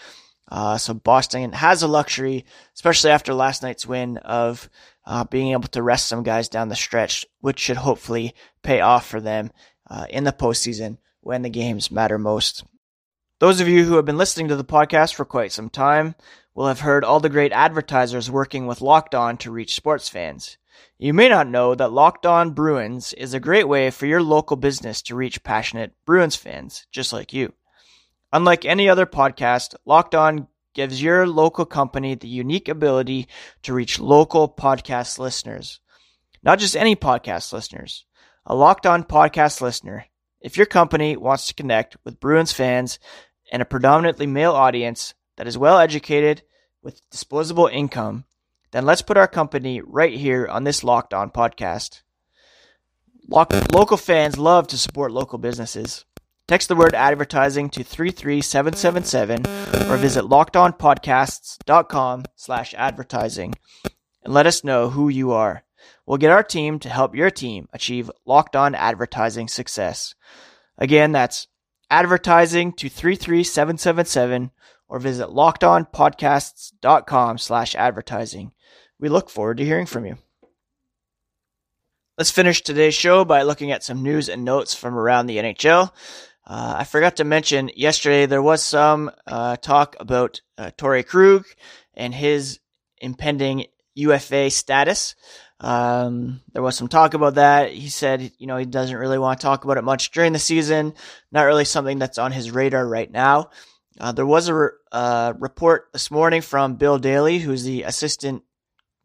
Uh, 0.49 0.77
so 0.77 0.93
Boston 0.93 1.51
has 1.53 1.81
a 1.81 1.87
luxury, 1.87 2.45
especially 2.75 3.11
after 3.11 3.33
last 3.33 3.63
night's 3.63 3.87
win, 3.87 4.17
of 4.17 4.69
uh, 5.05 5.23
being 5.25 5.51
able 5.51 5.67
to 5.69 5.81
rest 5.83 6.07
some 6.07 6.23
guys 6.23 6.49
down 6.49 6.69
the 6.69 6.75
stretch, 6.75 7.25
which 7.41 7.59
should 7.59 7.77
hopefully 7.77 8.33
pay 8.61 8.79
off 8.79 9.07
for 9.07 9.19
them 9.19 9.51
uh, 9.89 10.05
in 10.09 10.23
the 10.23 10.31
postseason 10.31 10.97
when 11.21 11.41
the 11.41 11.49
games 11.49 11.91
matter 11.91 12.17
most. 12.17 12.63
Those 13.39 13.59
of 13.59 13.67
you 13.67 13.83
who 13.83 13.95
have 13.95 14.05
been 14.05 14.17
listening 14.17 14.47
to 14.49 14.55
the 14.55 14.63
podcast 14.63 15.15
for 15.15 15.25
quite 15.25 15.51
some 15.51 15.69
time 15.69 16.15
will 16.53 16.67
have 16.67 16.81
heard 16.81 17.03
all 17.03 17.19
the 17.19 17.29
great 17.29 17.51
advertisers 17.51 18.29
working 18.29 18.67
with 18.67 18.81
Locked 18.81 19.15
On 19.15 19.37
to 19.37 19.51
reach 19.51 19.75
sports 19.75 20.07
fans. 20.07 20.57
You 20.97 21.13
may 21.13 21.29
not 21.29 21.47
know 21.47 21.75
that 21.75 21.91
Locked 21.91 22.25
On 22.25 22.51
Bruins 22.51 23.13
is 23.13 23.33
a 23.33 23.39
great 23.39 23.67
way 23.67 23.89
for 23.89 24.05
your 24.05 24.21
local 24.21 24.55
business 24.55 25.01
to 25.03 25.15
reach 25.15 25.43
passionate 25.43 25.93
Bruins 26.05 26.35
fans 26.35 26.87
just 26.91 27.11
like 27.11 27.33
you. 27.33 27.53
Unlike 28.31 28.65
any 28.65 28.89
other 28.89 29.05
podcast, 29.05 29.75
Locked 29.85 30.15
On 30.15 30.47
gives 30.73 31.01
your 31.01 31.27
local 31.27 31.65
company 31.65 32.15
the 32.15 32.27
unique 32.27 32.67
ability 32.67 33.27
to 33.61 33.73
reach 33.73 33.99
local 33.99 34.49
podcast 34.49 35.19
listeners. 35.19 35.79
Not 36.41 36.59
just 36.59 36.75
any 36.75 36.95
podcast 36.95 37.53
listeners, 37.53 38.05
a 38.45 38.55
Locked 38.55 38.85
On 38.85 39.03
podcast 39.03 39.61
listener. 39.61 40.05
If 40.41 40.57
your 40.57 40.65
company 40.65 41.15
wants 41.15 41.47
to 41.47 41.53
connect 41.53 41.95
with 42.03 42.19
Bruins 42.19 42.51
fans 42.51 42.99
and 43.51 43.61
a 43.61 43.65
predominantly 43.65 44.27
male 44.27 44.53
audience 44.53 45.13
that 45.37 45.47
is 45.47 45.57
well 45.57 45.79
educated 45.79 46.41
with 46.81 47.07
disposable 47.09 47.67
income, 47.67 48.25
then 48.73 48.85
let's 48.85 49.03
put 49.03 49.17
our 49.17 49.27
company 49.27 49.81
right 49.81 50.13
here 50.13 50.47
on 50.47 50.63
this 50.63 50.83
Locked 50.83 51.13
On 51.13 51.29
podcast. 51.29 52.01
local 53.29 53.97
fans 53.97 54.37
love 54.37 54.67
to 54.67 54.79
support 54.79 55.11
local 55.11 55.37
businesses. 55.37 56.05
Text 56.47 56.69
the 56.69 56.75
word 56.75 56.95
advertising 56.95 57.69
to 57.69 57.83
33777 57.83 59.45
or 59.89 59.97
visit 59.97 60.25
lockedonpodcasts.com 60.25 62.25
slash 62.35 62.73
advertising 62.73 63.53
and 64.23 64.33
let 64.33 64.47
us 64.47 64.63
know 64.63 64.89
who 64.89 65.07
you 65.07 65.31
are. 65.31 65.63
We'll 66.07 66.17
get 66.17 66.31
our 66.31 66.43
team 66.43 66.79
to 66.79 66.89
help 66.89 67.15
your 67.15 67.29
team 67.29 67.69
achieve 67.73 68.09
locked 68.25 68.55
on 68.55 68.73
advertising 68.73 69.49
success. 69.49 70.15
Again, 70.79 71.11
that's 71.11 71.47
advertising 71.91 72.73
to 72.73 72.89
33777 72.89 74.49
or 74.89 74.99
visit 74.99 75.29
lockedonpodcasts.com 75.29 77.37
slash 77.37 77.75
advertising. 77.75 78.51
We 79.03 79.09
look 79.09 79.29
forward 79.29 79.57
to 79.57 79.65
hearing 79.65 79.85
from 79.85 80.05
you. 80.05 80.17
Let's 82.17 82.31
finish 82.31 82.61
today's 82.61 82.95
show 82.95 83.25
by 83.25 83.41
looking 83.41 83.69
at 83.69 83.83
some 83.83 84.01
news 84.01 84.29
and 84.29 84.45
notes 84.45 84.73
from 84.73 84.97
around 84.97 85.25
the 85.25 85.39
NHL. 85.39 85.91
Uh, 86.47 86.75
I 86.77 86.85
forgot 86.85 87.17
to 87.17 87.25
mention 87.25 87.69
yesterday 87.75 88.27
there 88.27 88.41
was 88.41 88.63
some 88.63 89.11
uh, 89.27 89.57
talk 89.57 89.97
about 89.99 90.39
uh, 90.57 90.71
Torey 90.77 91.05
Krug 91.05 91.43
and 91.93 92.13
his 92.13 92.61
impending 92.97 93.65
UFA 93.95 94.49
status. 94.49 95.15
Um, 95.59 96.39
there 96.53 96.63
was 96.63 96.77
some 96.77 96.87
talk 96.87 97.13
about 97.13 97.35
that. 97.35 97.73
He 97.73 97.89
said, 97.89 98.31
you 98.37 98.47
know, 98.47 98.55
he 98.55 98.65
doesn't 98.65 98.95
really 98.95 99.19
want 99.19 99.37
to 99.37 99.45
talk 99.45 99.65
about 99.65 99.75
it 99.75 99.83
much 99.83 100.11
during 100.11 100.31
the 100.31 100.39
season. 100.39 100.93
Not 101.29 101.43
really 101.43 101.65
something 101.65 101.99
that's 101.99 102.19
on 102.19 102.31
his 102.31 102.51
radar 102.51 102.87
right 102.87 103.11
now. 103.11 103.49
Uh, 103.99 104.13
there 104.13 104.25
was 104.25 104.47
a 104.47 104.55
re- 104.55 104.69
uh, 104.93 105.33
report 105.39 105.89
this 105.91 106.09
morning 106.09 106.41
from 106.41 106.75
Bill 106.75 106.99
Daly, 106.99 107.39
who's 107.39 107.65
the 107.65 107.83
assistant 107.83 108.43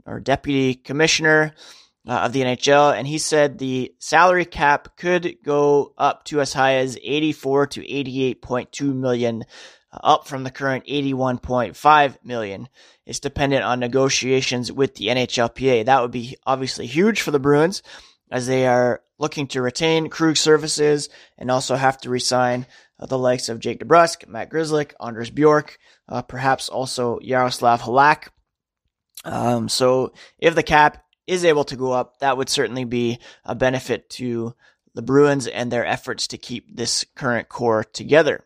or 0.09 0.21
deputy 0.21 0.75
commissioner 0.75 1.55
uh, 2.09 2.21
of 2.21 2.33
the 2.33 2.41
NHL, 2.41 2.97
and 2.97 3.07
he 3.07 3.19
said 3.19 3.59
the 3.59 3.93
salary 3.99 4.47
cap 4.47 4.97
could 4.97 5.37
go 5.45 5.93
up 5.99 6.25
to 6.25 6.41
as 6.41 6.53
high 6.53 6.77
as 6.77 6.99
84 7.03 7.67
to 7.69 7.81
88.2 7.83 8.95
million, 8.95 9.45
uh, 9.93 9.99
up 10.03 10.27
from 10.27 10.43
the 10.43 10.51
current 10.51 10.87
81.5 10.87 12.17
million. 12.25 12.69
It's 13.05 13.21
dependent 13.21 13.65
on 13.65 13.81
negotiations 13.81 14.73
with 14.73 14.95
the 14.95 15.09
NHLPA. 15.09 15.85
That 15.85 16.01
would 16.01 16.11
be 16.11 16.37
obviously 16.47 16.87
huge 16.87 17.21
for 17.21 17.31
the 17.31 17.39
Bruins, 17.39 17.83
as 18.31 18.47
they 18.47 18.67
are 18.67 19.03
looking 19.19 19.47
to 19.49 19.63
retain 19.63 20.09
Krug 20.09 20.37
services 20.37 21.09
and 21.37 21.51
also 21.51 21.77
have 21.77 21.99
to 21.99 22.11
resign 22.11 22.67
uh, 22.99 23.07
the 23.07 23.19
likes 23.19 23.49
of 23.49 23.61
Jake 23.61 23.81
DeBrusk, 23.81 24.29
Matt 24.29 24.51
Grzelcyk, 24.51 24.93
Anders 25.01 25.31
Bjork, 25.31 25.79
uh, 26.09 26.23
perhaps 26.23 26.69
also 26.69 27.19
Yaroslav 27.21 27.83
Halak. 27.83 28.29
Um, 29.25 29.69
so 29.69 30.13
if 30.39 30.55
the 30.55 30.63
cap 30.63 31.05
is 31.27 31.45
able 31.45 31.65
to 31.65 31.77
go 31.77 31.93
up, 31.93 32.19
that 32.21 32.37
would 32.37 32.49
certainly 32.49 32.85
be 32.85 33.19
a 33.45 33.55
benefit 33.55 34.09
to 34.11 34.55
the 34.95 35.03
Bruins 35.03 35.47
and 35.47 35.71
their 35.71 35.87
efforts 35.87 36.29
to 36.29 36.39
keep 36.39 36.75
this 36.75 37.05
current 37.15 37.49
core 37.49 37.85
together. 37.85 38.45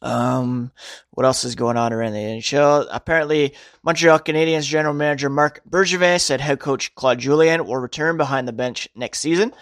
Um, 0.00 0.70
what 1.10 1.26
else 1.26 1.44
is 1.44 1.54
going 1.54 1.76
on 1.76 1.92
around 1.92 2.12
the 2.12 2.18
NHL? 2.18 2.86
Apparently, 2.90 3.54
Montreal 3.82 4.20
Canadiens 4.20 4.64
general 4.64 4.94
manager 4.94 5.28
Marc 5.28 5.60
Bergevin 5.68 6.20
said 6.20 6.40
head 6.40 6.60
coach 6.60 6.94
Claude 6.94 7.18
Julien 7.18 7.66
will 7.66 7.78
return 7.78 8.16
behind 8.16 8.46
the 8.46 8.52
bench 8.52 8.88
next 8.94 9.18
season. 9.20 9.52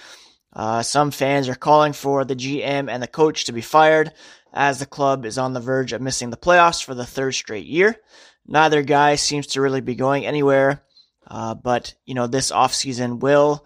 Uh, 0.53 0.83
some 0.83 1.11
fans 1.11 1.49
are 1.49 1.55
calling 1.55 1.93
for 1.93 2.25
the 2.25 2.37
GM 2.37 2.91
and 2.91 3.03
the 3.03 3.07
coach 3.07 3.45
to 3.45 3.53
be 3.53 3.61
fired 3.61 4.13
as 4.53 4.79
the 4.79 4.87
club 4.87 5.27
is 5.27 5.39
on 5.39 5.53
the 5.53 5.61
verge 5.61 5.93
of 5.93 6.01
missing 6.01 6.31
the 6.31 6.37
playoffs 6.37 6.83
for 6.83 6.95
the 6.95 7.07
third 7.07 7.33
straight 7.33 7.67
year. 7.67 7.97
Neither 8.47 8.83
guy 8.83 9.17
seems 9.17 9.49
to 9.49 9.61
really 9.61 9.81
be 9.81 9.95
going 9.95 10.25
anywhere, 10.25 10.83
uh, 11.27 11.55
but 11.55 11.95
you 12.05 12.15
know 12.15 12.27
this 12.27 12.51
offseason 12.51 13.21
will 13.21 13.65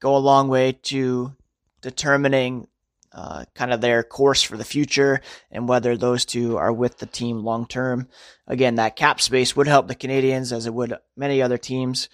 go 0.00 0.16
a 0.16 0.18
long 0.18 0.48
way 0.48 0.72
to 0.72 1.34
determining 1.82 2.68
uh, 3.12 3.44
kind 3.54 3.72
of 3.72 3.80
their 3.80 4.02
course 4.02 4.42
for 4.42 4.56
the 4.56 4.64
future 4.64 5.20
and 5.50 5.68
whether 5.68 5.96
those 5.96 6.24
two 6.24 6.56
are 6.56 6.72
with 6.72 6.98
the 6.98 7.06
team 7.06 7.38
long 7.38 7.66
term. 7.66 8.08
Again, 8.46 8.76
that 8.76 8.96
cap 8.96 9.20
space 9.20 9.56
would 9.56 9.66
help 9.66 9.88
the 9.88 9.96
Canadiens 9.96 10.52
as 10.52 10.66
it 10.66 10.74
would 10.74 10.96
many 11.16 11.42
other 11.42 11.58
teams. 11.58 12.08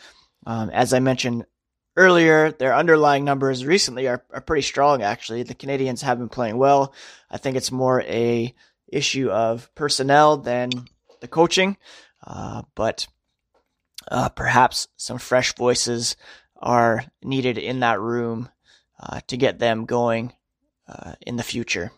Um, 0.46 0.70
as 0.70 0.92
I 0.92 1.00
mentioned 1.00 1.44
earlier, 1.96 2.52
their 2.52 2.74
underlying 2.74 3.24
numbers 3.24 3.64
recently 3.64 4.08
are, 4.08 4.24
are 4.30 4.40
pretty 4.40 4.62
strong, 4.62 5.02
actually. 5.02 5.42
The 5.42 5.54
Canadiens 5.54 6.02
have 6.02 6.18
been 6.18 6.28
playing 6.28 6.56
well. 6.56 6.94
I 7.30 7.38
think 7.38 7.56
it's 7.56 7.72
more 7.72 8.02
a 8.02 8.54
issue 8.88 9.30
of 9.30 9.74
personnel 9.74 10.38
than 10.38 10.70
the 11.20 11.28
coaching, 11.28 11.76
uh, 12.26 12.62
but 12.74 13.06
uh, 14.10 14.28
perhaps 14.30 14.88
some 14.96 15.18
fresh 15.18 15.54
voices 15.54 16.16
are 16.56 17.04
needed 17.22 17.58
in 17.58 17.80
that 17.80 18.00
room 18.00 18.48
uh, 19.00 19.20
to 19.26 19.36
get 19.36 19.58
them 19.58 19.84
going 19.84 20.32
uh, 20.88 21.14
in 21.20 21.36
the 21.36 21.42
future. 21.42 21.92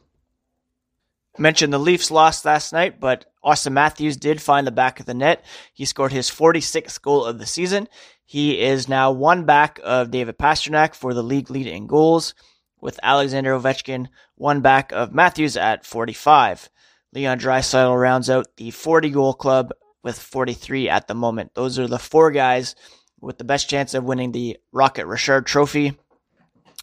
I 1.38 1.42
mentioned 1.42 1.72
the 1.72 1.78
Leafs 1.78 2.10
lost 2.10 2.44
last 2.44 2.72
night, 2.72 2.98
but 2.98 3.26
Auston 3.44 3.72
Matthews 3.72 4.16
did 4.16 4.42
find 4.42 4.66
the 4.66 4.72
back 4.72 4.98
of 4.98 5.06
the 5.06 5.14
net. 5.14 5.44
He 5.72 5.84
scored 5.84 6.12
his 6.12 6.28
46th 6.28 7.00
goal 7.00 7.24
of 7.24 7.38
the 7.38 7.46
season. 7.46 7.88
He 8.24 8.60
is 8.60 8.88
now 8.88 9.12
one 9.12 9.44
back 9.44 9.80
of 9.84 10.10
David 10.10 10.36
Pastrnak 10.36 10.94
for 10.94 11.14
the 11.14 11.22
league 11.22 11.50
lead 11.50 11.66
in 11.66 11.86
goals, 11.86 12.34
with 12.80 13.00
Alexander 13.02 13.58
Ovechkin 13.58 14.08
one 14.34 14.60
back 14.60 14.92
of 14.92 15.14
Matthews 15.14 15.56
at 15.56 15.86
45. 15.86 16.68
Leon 17.12 17.38
Draisaitl 17.38 18.00
rounds 18.00 18.28
out 18.28 18.56
the 18.56 18.70
40 18.70 19.10
goal 19.10 19.34
club 19.34 19.72
with 20.02 20.18
43 20.18 20.88
at 20.88 21.08
the 21.08 21.14
moment. 21.14 21.54
Those 21.54 21.78
are 21.78 21.86
the 21.86 21.98
four 21.98 22.30
guys 22.30 22.74
with 23.20 23.38
the 23.38 23.44
best 23.44 23.68
chance 23.68 23.94
of 23.94 24.04
winning 24.04 24.32
the 24.32 24.58
Rocket 24.72 25.06
Richard 25.06 25.46
Trophy. 25.46 25.96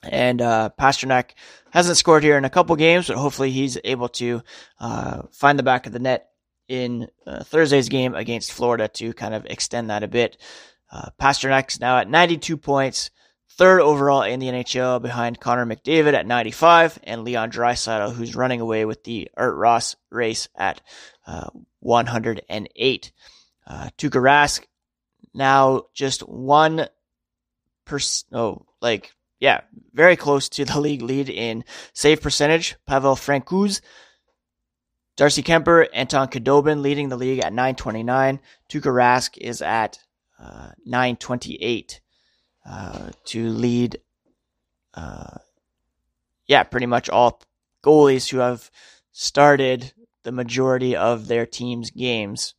And 0.03 0.41
uh, 0.41 0.69
Pastrnak 0.79 1.31
hasn't 1.71 1.97
scored 1.97 2.23
here 2.23 2.37
in 2.37 2.45
a 2.45 2.49
couple 2.49 2.75
games, 2.75 3.07
but 3.07 3.17
hopefully 3.17 3.51
he's 3.51 3.77
able 3.83 4.09
to 4.09 4.41
uh, 4.79 5.23
find 5.31 5.57
the 5.57 5.63
back 5.63 5.87
of 5.87 5.93
the 5.93 5.99
net 5.99 6.29
in 6.67 7.07
uh, 7.25 7.43
Thursday's 7.43 7.89
game 7.89 8.15
against 8.15 8.51
Florida 8.51 8.87
to 8.87 9.13
kind 9.13 9.33
of 9.33 9.45
extend 9.45 9.89
that 9.89 10.03
a 10.03 10.07
bit. 10.07 10.37
Uh, 10.91 11.09
Pastrnak's 11.19 11.79
now 11.79 11.97
at 11.97 12.09
92 12.09 12.57
points, 12.57 13.09
third 13.57 13.81
overall 13.81 14.23
in 14.23 14.39
the 14.39 14.47
NHL 14.47 15.01
behind 15.01 15.39
Connor 15.39 15.65
McDavid 15.65 16.13
at 16.13 16.27
95 16.27 16.99
and 17.03 17.23
Leon 17.23 17.51
Draisaitl, 17.51 18.13
who's 18.13 18.35
running 18.35 18.61
away 18.61 18.85
with 18.85 19.03
the 19.03 19.29
Art 19.35 19.55
Ross 19.55 19.95
race 20.09 20.47
at 20.55 20.81
uh, 21.25 21.49
108. 21.79 23.11
Uh, 23.67 23.89
Tuukka 23.97 24.21
Rask 24.21 24.63
now 25.33 25.83
just 25.93 26.21
one 26.21 26.87
percent, 27.85 28.33
oh, 28.33 28.65
like, 28.81 29.13
yeah, 29.39 29.61
very 29.93 30.15
close 30.15 30.49
to 30.49 30.65
the 30.65 30.79
league 30.79 31.01
lead 31.01 31.29
in 31.29 31.63
save 31.93 32.21
percentage. 32.21 32.75
Pavel 32.85 33.15
Francouz 33.15 33.81
Darcy 35.15 35.43
Kuemper, 35.43 35.87
Anton 35.93 36.27
Khudobin 36.27 36.81
leading 36.81 37.07
the 37.09 37.15
league 37.15 37.39
at 37.39 37.53
929. 37.53 38.39
Tuukka 38.69 38.91
Rask 38.91 39.37
is 39.37 39.61
at 39.61 39.99
uh, 40.39 40.71
928 40.85 42.01
uh, 42.67 43.09
to 43.25 43.49
lead, 43.49 43.99
uh, 44.93 45.37
yeah, 46.47 46.63
pretty 46.63 46.85
much 46.85 47.09
all 47.09 47.41
goalies 47.83 48.29
who 48.29 48.39
have 48.39 48.71
started 49.11 49.93
the 50.23 50.31
majority 50.31 50.95
of 50.95 51.27
their 51.27 51.45
team's 51.45 51.91
games. 51.91 52.55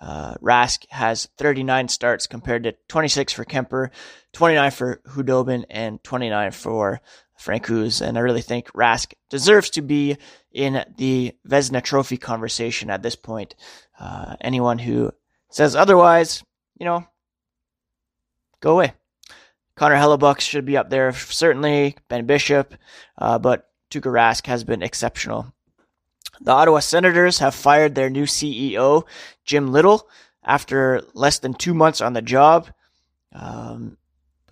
Uh, 0.00 0.34
Rask 0.42 0.84
has 0.90 1.28
39 1.38 1.88
starts 1.88 2.26
compared 2.26 2.64
to 2.64 2.74
26 2.88 3.32
for 3.32 3.44
Kuemper, 3.44 3.90
29 4.32 4.70
for 4.72 4.96
Khudobin, 5.06 5.64
and 5.70 6.02
29 6.02 6.50
for 6.50 7.00
Francouz. 7.40 8.06
And 8.06 8.18
I 8.18 8.20
really 8.20 8.42
think 8.42 8.72
Rask 8.72 9.14
deserves 9.30 9.70
to 9.70 9.82
be 9.82 10.18
in 10.52 10.84
the 10.98 11.32
Vezina 11.48 11.82
Trophy 11.82 12.16
conversation 12.16 12.90
at 12.90 13.02
this 13.02 13.16
point. 13.16 13.54
Uh, 13.98 14.36
anyone 14.40 14.78
who 14.78 15.12
says 15.50 15.74
otherwise, 15.76 16.42
you 16.78 16.84
know, 16.84 17.06
go 18.60 18.72
away. 18.72 18.94
Connor 19.76 19.96
Hellebuyck 19.96 20.40
should 20.40 20.64
be 20.64 20.76
up 20.76 20.90
there, 20.90 21.12
certainly. 21.12 21.96
Ben 22.08 22.26
Bishop, 22.26 22.74
uh, 23.18 23.38
but 23.38 23.68
Tuukka 23.90 24.10
Rask 24.10 24.46
has 24.46 24.64
been 24.64 24.82
exceptional. 24.82 25.52
The 26.40 26.52
Ottawa 26.52 26.80
Senators 26.80 27.38
have 27.38 27.54
fired 27.54 27.94
their 27.94 28.10
new 28.10 28.24
CEO, 28.24 29.04
Jim 29.44 29.72
Little, 29.72 30.08
after 30.44 31.02
less 31.14 31.38
than 31.38 31.54
two 31.54 31.74
months 31.74 32.00
on 32.00 32.12
the 32.12 32.22
job. 32.22 32.68
Um, 33.32 33.96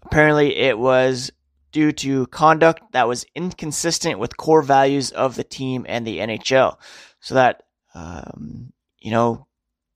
apparently, 0.03 0.57
it 0.57 0.79
was 0.79 1.31
due 1.73 1.93
to 1.93 2.27
conduct 2.27 2.93
that 2.93 3.09
was 3.09 3.25
inconsistent 3.35 4.19
with 4.19 4.37
core 4.37 4.63
values 4.63 5.11
of 5.11 5.37
the 5.37 5.45
team 5.45 5.87
and 5.89 6.07
the 6.07 6.19
NHL. 6.19 6.77
So 7.21 7.35
that, 7.35 7.63
um, 7.95 8.73
you 9.01 9.11
know, 9.11 9.47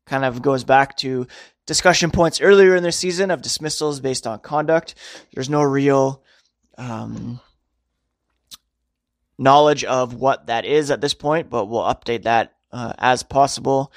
kind 0.06 0.24
of 0.24 0.40
goes 0.40 0.64
back 0.64 0.96
to 0.98 1.26
discussion 1.66 2.10
points 2.10 2.40
earlier 2.40 2.74
in 2.76 2.82
the 2.82 2.92
season 2.92 3.30
of 3.30 3.42
dismissals 3.42 4.00
based 4.00 4.26
on 4.26 4.38
conduct. 4.38 4.94
There's 5.34 5.50
no 5.50 5.62
real 5.62 6.22
um, 6.78 7.40
knowledge 9.38 9.84
of 9.84 10.14
what 10.14 10.46
that 10.46 10.64
is 10.64 10.90
at 10.90 11.00
this 11.00 11.14
point, 11.14 11.50
but 11.50 11.66
we'll 11.66 11.82
update 11.82 12.22
that 12.22 12.54
uh, 12.72 12.92
as 12.98 13.22
possible. 13.22 13.92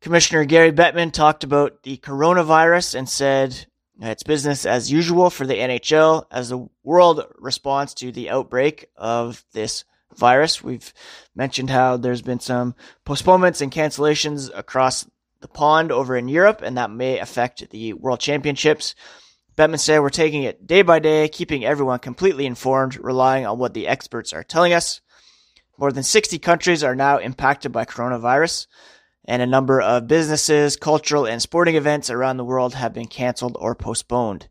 Commissioner 0.00 0.44
Gary 0.44 0.72
Bettman 0.72 1.12
talked 1.12 1.42
about 1.42 1.82
the 1.82 1.96
coronavirus 1.96 2.94
and 2.94 3.08
said 3.08 3.66
it's 4.00 4.22
business 4.22 4.66
as 4.66 4.92
usual 4.92 5.30
for 5.30 5.46
the 5.46 5.54
NHL 5.54 6.26
as 6.30 6.50
the 6.50 6.68
world 6.84 7.24
responds 7.38 7.94
to 7.94 8.12
the 8.12 8.30
outbreak 8.30 8.86
of 8.96 9.44
this 9.52 9.84
virus. 10.14 10.62
We've 10.62 10.92
mentioned 11.34 11.70
how 11.70 11.96
there's 11.96 12.22
been 12.22 12.40
some 12.40 12.74
postponements 13.04 13.60
and 13.60 13.72
cancellations 13.72 14.50
across 14.54 15.08
the 15.46 15.52
pond 15.52 15.92
over 15.92 16.16
in 16.16 16.26
Europe, 16.26 16.60
and 16.62 16.76
that 16.76 16.90
may 16.90 17.20
affect 17.20 17.70
the 17.70 17.92
World 17.92 18.18
Championships. 18.18 18.96
Bettman 19.56 19.78
said 19.78 20.00
we're 20.00 20.10
taking 20.10 20.42
it 20.42 20.66
day 20.66 20.82
by 20.82 20.98
day, 20.98 21.28
keeping 21.28 21.64
everyone 21.64 22.00
completely 22.00 22.46
informed, 22.46 22.98
relying 22.98 23.46
on 23.46 23.58
what 23.58 23.72
the 23.72 23.86
experts 23.86 24.32
are 24.32 24.42
telling 24.42 24.72
us. 24.72 25.00
More 25.78 25.92
than 25.92 26.02
60 26.02 26.38
countries 26.40 26.82
are 26.82 26.96
now 26.96 27.18
impacted 27.18 27.70
by 27.70 27.84
coronavirus, 27.84 28.66
and 29.24 29.40
a 29.40 29.46
number 29.46 29.80
of 29.80 30.08
businesses, 30.08 30.76
cultural, 30.76 31.26
and 31.26 31.40
sporting 31.40 31.76
events 31.76 32.10
around 32.10 32.38
the 32.38 32.44
world 32.44 32.74
have 32.74 32.92
been 32.92 33.06
canceled 33.06 33.56
or 33.60 33.76
postponed. 33.76 34.48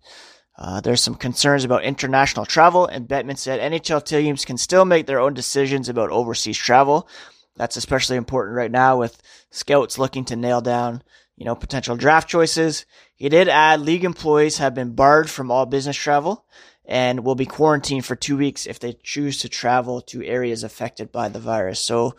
Uh, 0.58 0.79
there's 0.79 1.01
some 1.01 1.15
concerns 1.15 1.65
about 1.65 1.84
international 1.84 2.45
travel, 2.45 2.86
and 2.86 3.08
Bettman 3.08 3.38
said 3.38 3.60
NHL 3.60 4.05
teams 4.05 4.45
can 4.45 4.58
still 4.58 4.86
make 4.86 5.08
their 5.08 5.19
own 5.19 5.34
decisions 5.34 5.89
about 5.89 6.10
overseas 6.10 6.58
travel. 6.58 7.10
That's 7.58 7.75
especially 7.75 8.15
important 8.15 8.55
right 8.55 8.71
now 8.71 8.97
with 8.97 9.21
scouts 9.55 9.97
looking 9.97 10.25
to 10.25 10.35
nail 10.35 10.59
down, 10.61 11.01
you 11.37 11.45
know, 11.45 11.55
potential 11.55 11.95
draft 11.95 12.27
choices. 12.27 12.85
He 13.15 13.29
did 13.29 13.47
add 13.47 13.79
league 13.79 14.03
employees 14.03 14.57
have 14.57 14.75
been 14.75 14.93
barred 14.95 15.29
from 15.29 15.49
all 15.49 15.65
business 15.65 15.95
travel 15.95 16.45
and 16.83 17.23
will 17.23 17.35
be 17.35 17.45
quarantined 17.45 18.05
for 18.05 18.15
two 18.15 18.37
weeks 18.37 18.67
if 18.67 18.79
they 18.79 18.97
choose 19.01 19.39
to 19.39 19.49
travel 19.49 20.01
to 20.01 20.23
areas 20.25 20.63
affected 20.63 21.11
by 21.11 21.29
the 21.29 21.39
virus. 21.39 21.79
So 21.79 22.15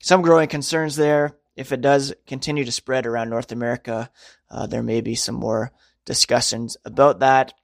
some 0.00 0.22
growing 0.22 0.48
concerns 0.48 0.96
there. 0.96 1.36
If 1.54 1.70
it 1.70 1.80
does 1.80 2.14
continue 2.26 2.64
to 2.64 2.72
spread 2.72 3.06
around 3.06 3.30
North 3.30 3.52
America, 3.52 4.10
uh, 4.50 4.66
there 4.66 4.82
may 4.82 5.00
be 5.02 5.14
some 5.14 5.34
more 5.36 5.70
discussions 6.04 6.76
about 6.84 7.20
that. 7.20 7.54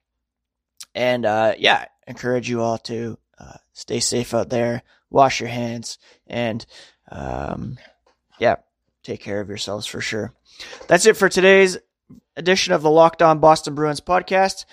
And 0.95 1.25
uh, 1.25 1.55
yeah, 1.57 1.85
encourage 2.07 2.49
you 2.49 2.61
all 2.61 2.77
to 2.79 3.17
uh, 3.37 3.57
stay 3.73 3.99
safe 3.99 4.33
out 4.33 4.49
there, 4.49 4.83
wash 5.09 5.39
your 5.39 5.49
hands, 5.49 5.97
and 6.27 6.65
um, 7.11 7.77
yeah, 8.39 8.57
take 9.09 9.21
care 9.21 9.41
of 9.41 9.49
yourselves 9.49 9.87
for 9.87 10.01
sure. 10.01 10.33
That's 10.87 11.07
it 11.07 11.17
for 11.17 11.29
today's 11.29 11.77
edition 12.35 12.73
of 12.73 12.83
the 12.83 12.91
Locked 12.91 13.21
On 13.21 13.39
Boston 13.39 13.73
Bruins 13.73 14.01
podcast. 14.01 14.65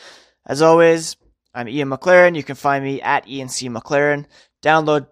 As 0.45 0.61
always, 0.61 1.17
I'm 1.55 1.69
Ian 1.69 1.89
McLaren. 1.89 2.37
You 2.37 2.43
can 2.43 2.55
find 2.55 2.85
me 2.85 3.01
at 3.01 3.27
Ian 3.29 3.49
C. 3.49 3.71
McLaren. 3.71 4.27
Download, 4.63 5.07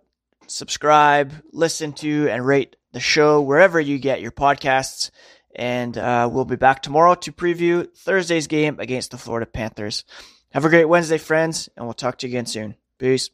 subscribe, 0.47 1.33
listen 1.53 1.95
to, 1.95 2.29
and 2.29 2.47
rate 2.47 2.77
the 2.93 3.01
show 3.01 3.41
wherever 3.41 3.81
you 3.81 3.99
get 3.99 4.21
your 4.21 4.31
podcasts. 4.31 5.11
And 5.57 5.97
uh, 5.97 6.29
we'll 6.31 6.45
be 6.45 6.57
back 6.57 6.83
tomorrow 6.83 7.15
to 7.15 7.33
preview 7.33 7.89
Thursday's 7.97 8.47
game 8.47 8.79
against 8.79 9.11
the 9.11 9.19
Florida 9.19 9.47
Panthers. 9.47 10.05
Have 10.53 10.67
a 10.67 10.69
great 10.69 10.85
Wednesday, 10.85 11.19
friends, 11.19 11.71
and 11.77 11.87
we'll 11.87 11.95
talk 11.95 12.19
to 12.19 12.27
you 12.27 12.33
again 12.33 12.47
soon. 12.47 12.77
Peace. 12.99 13.31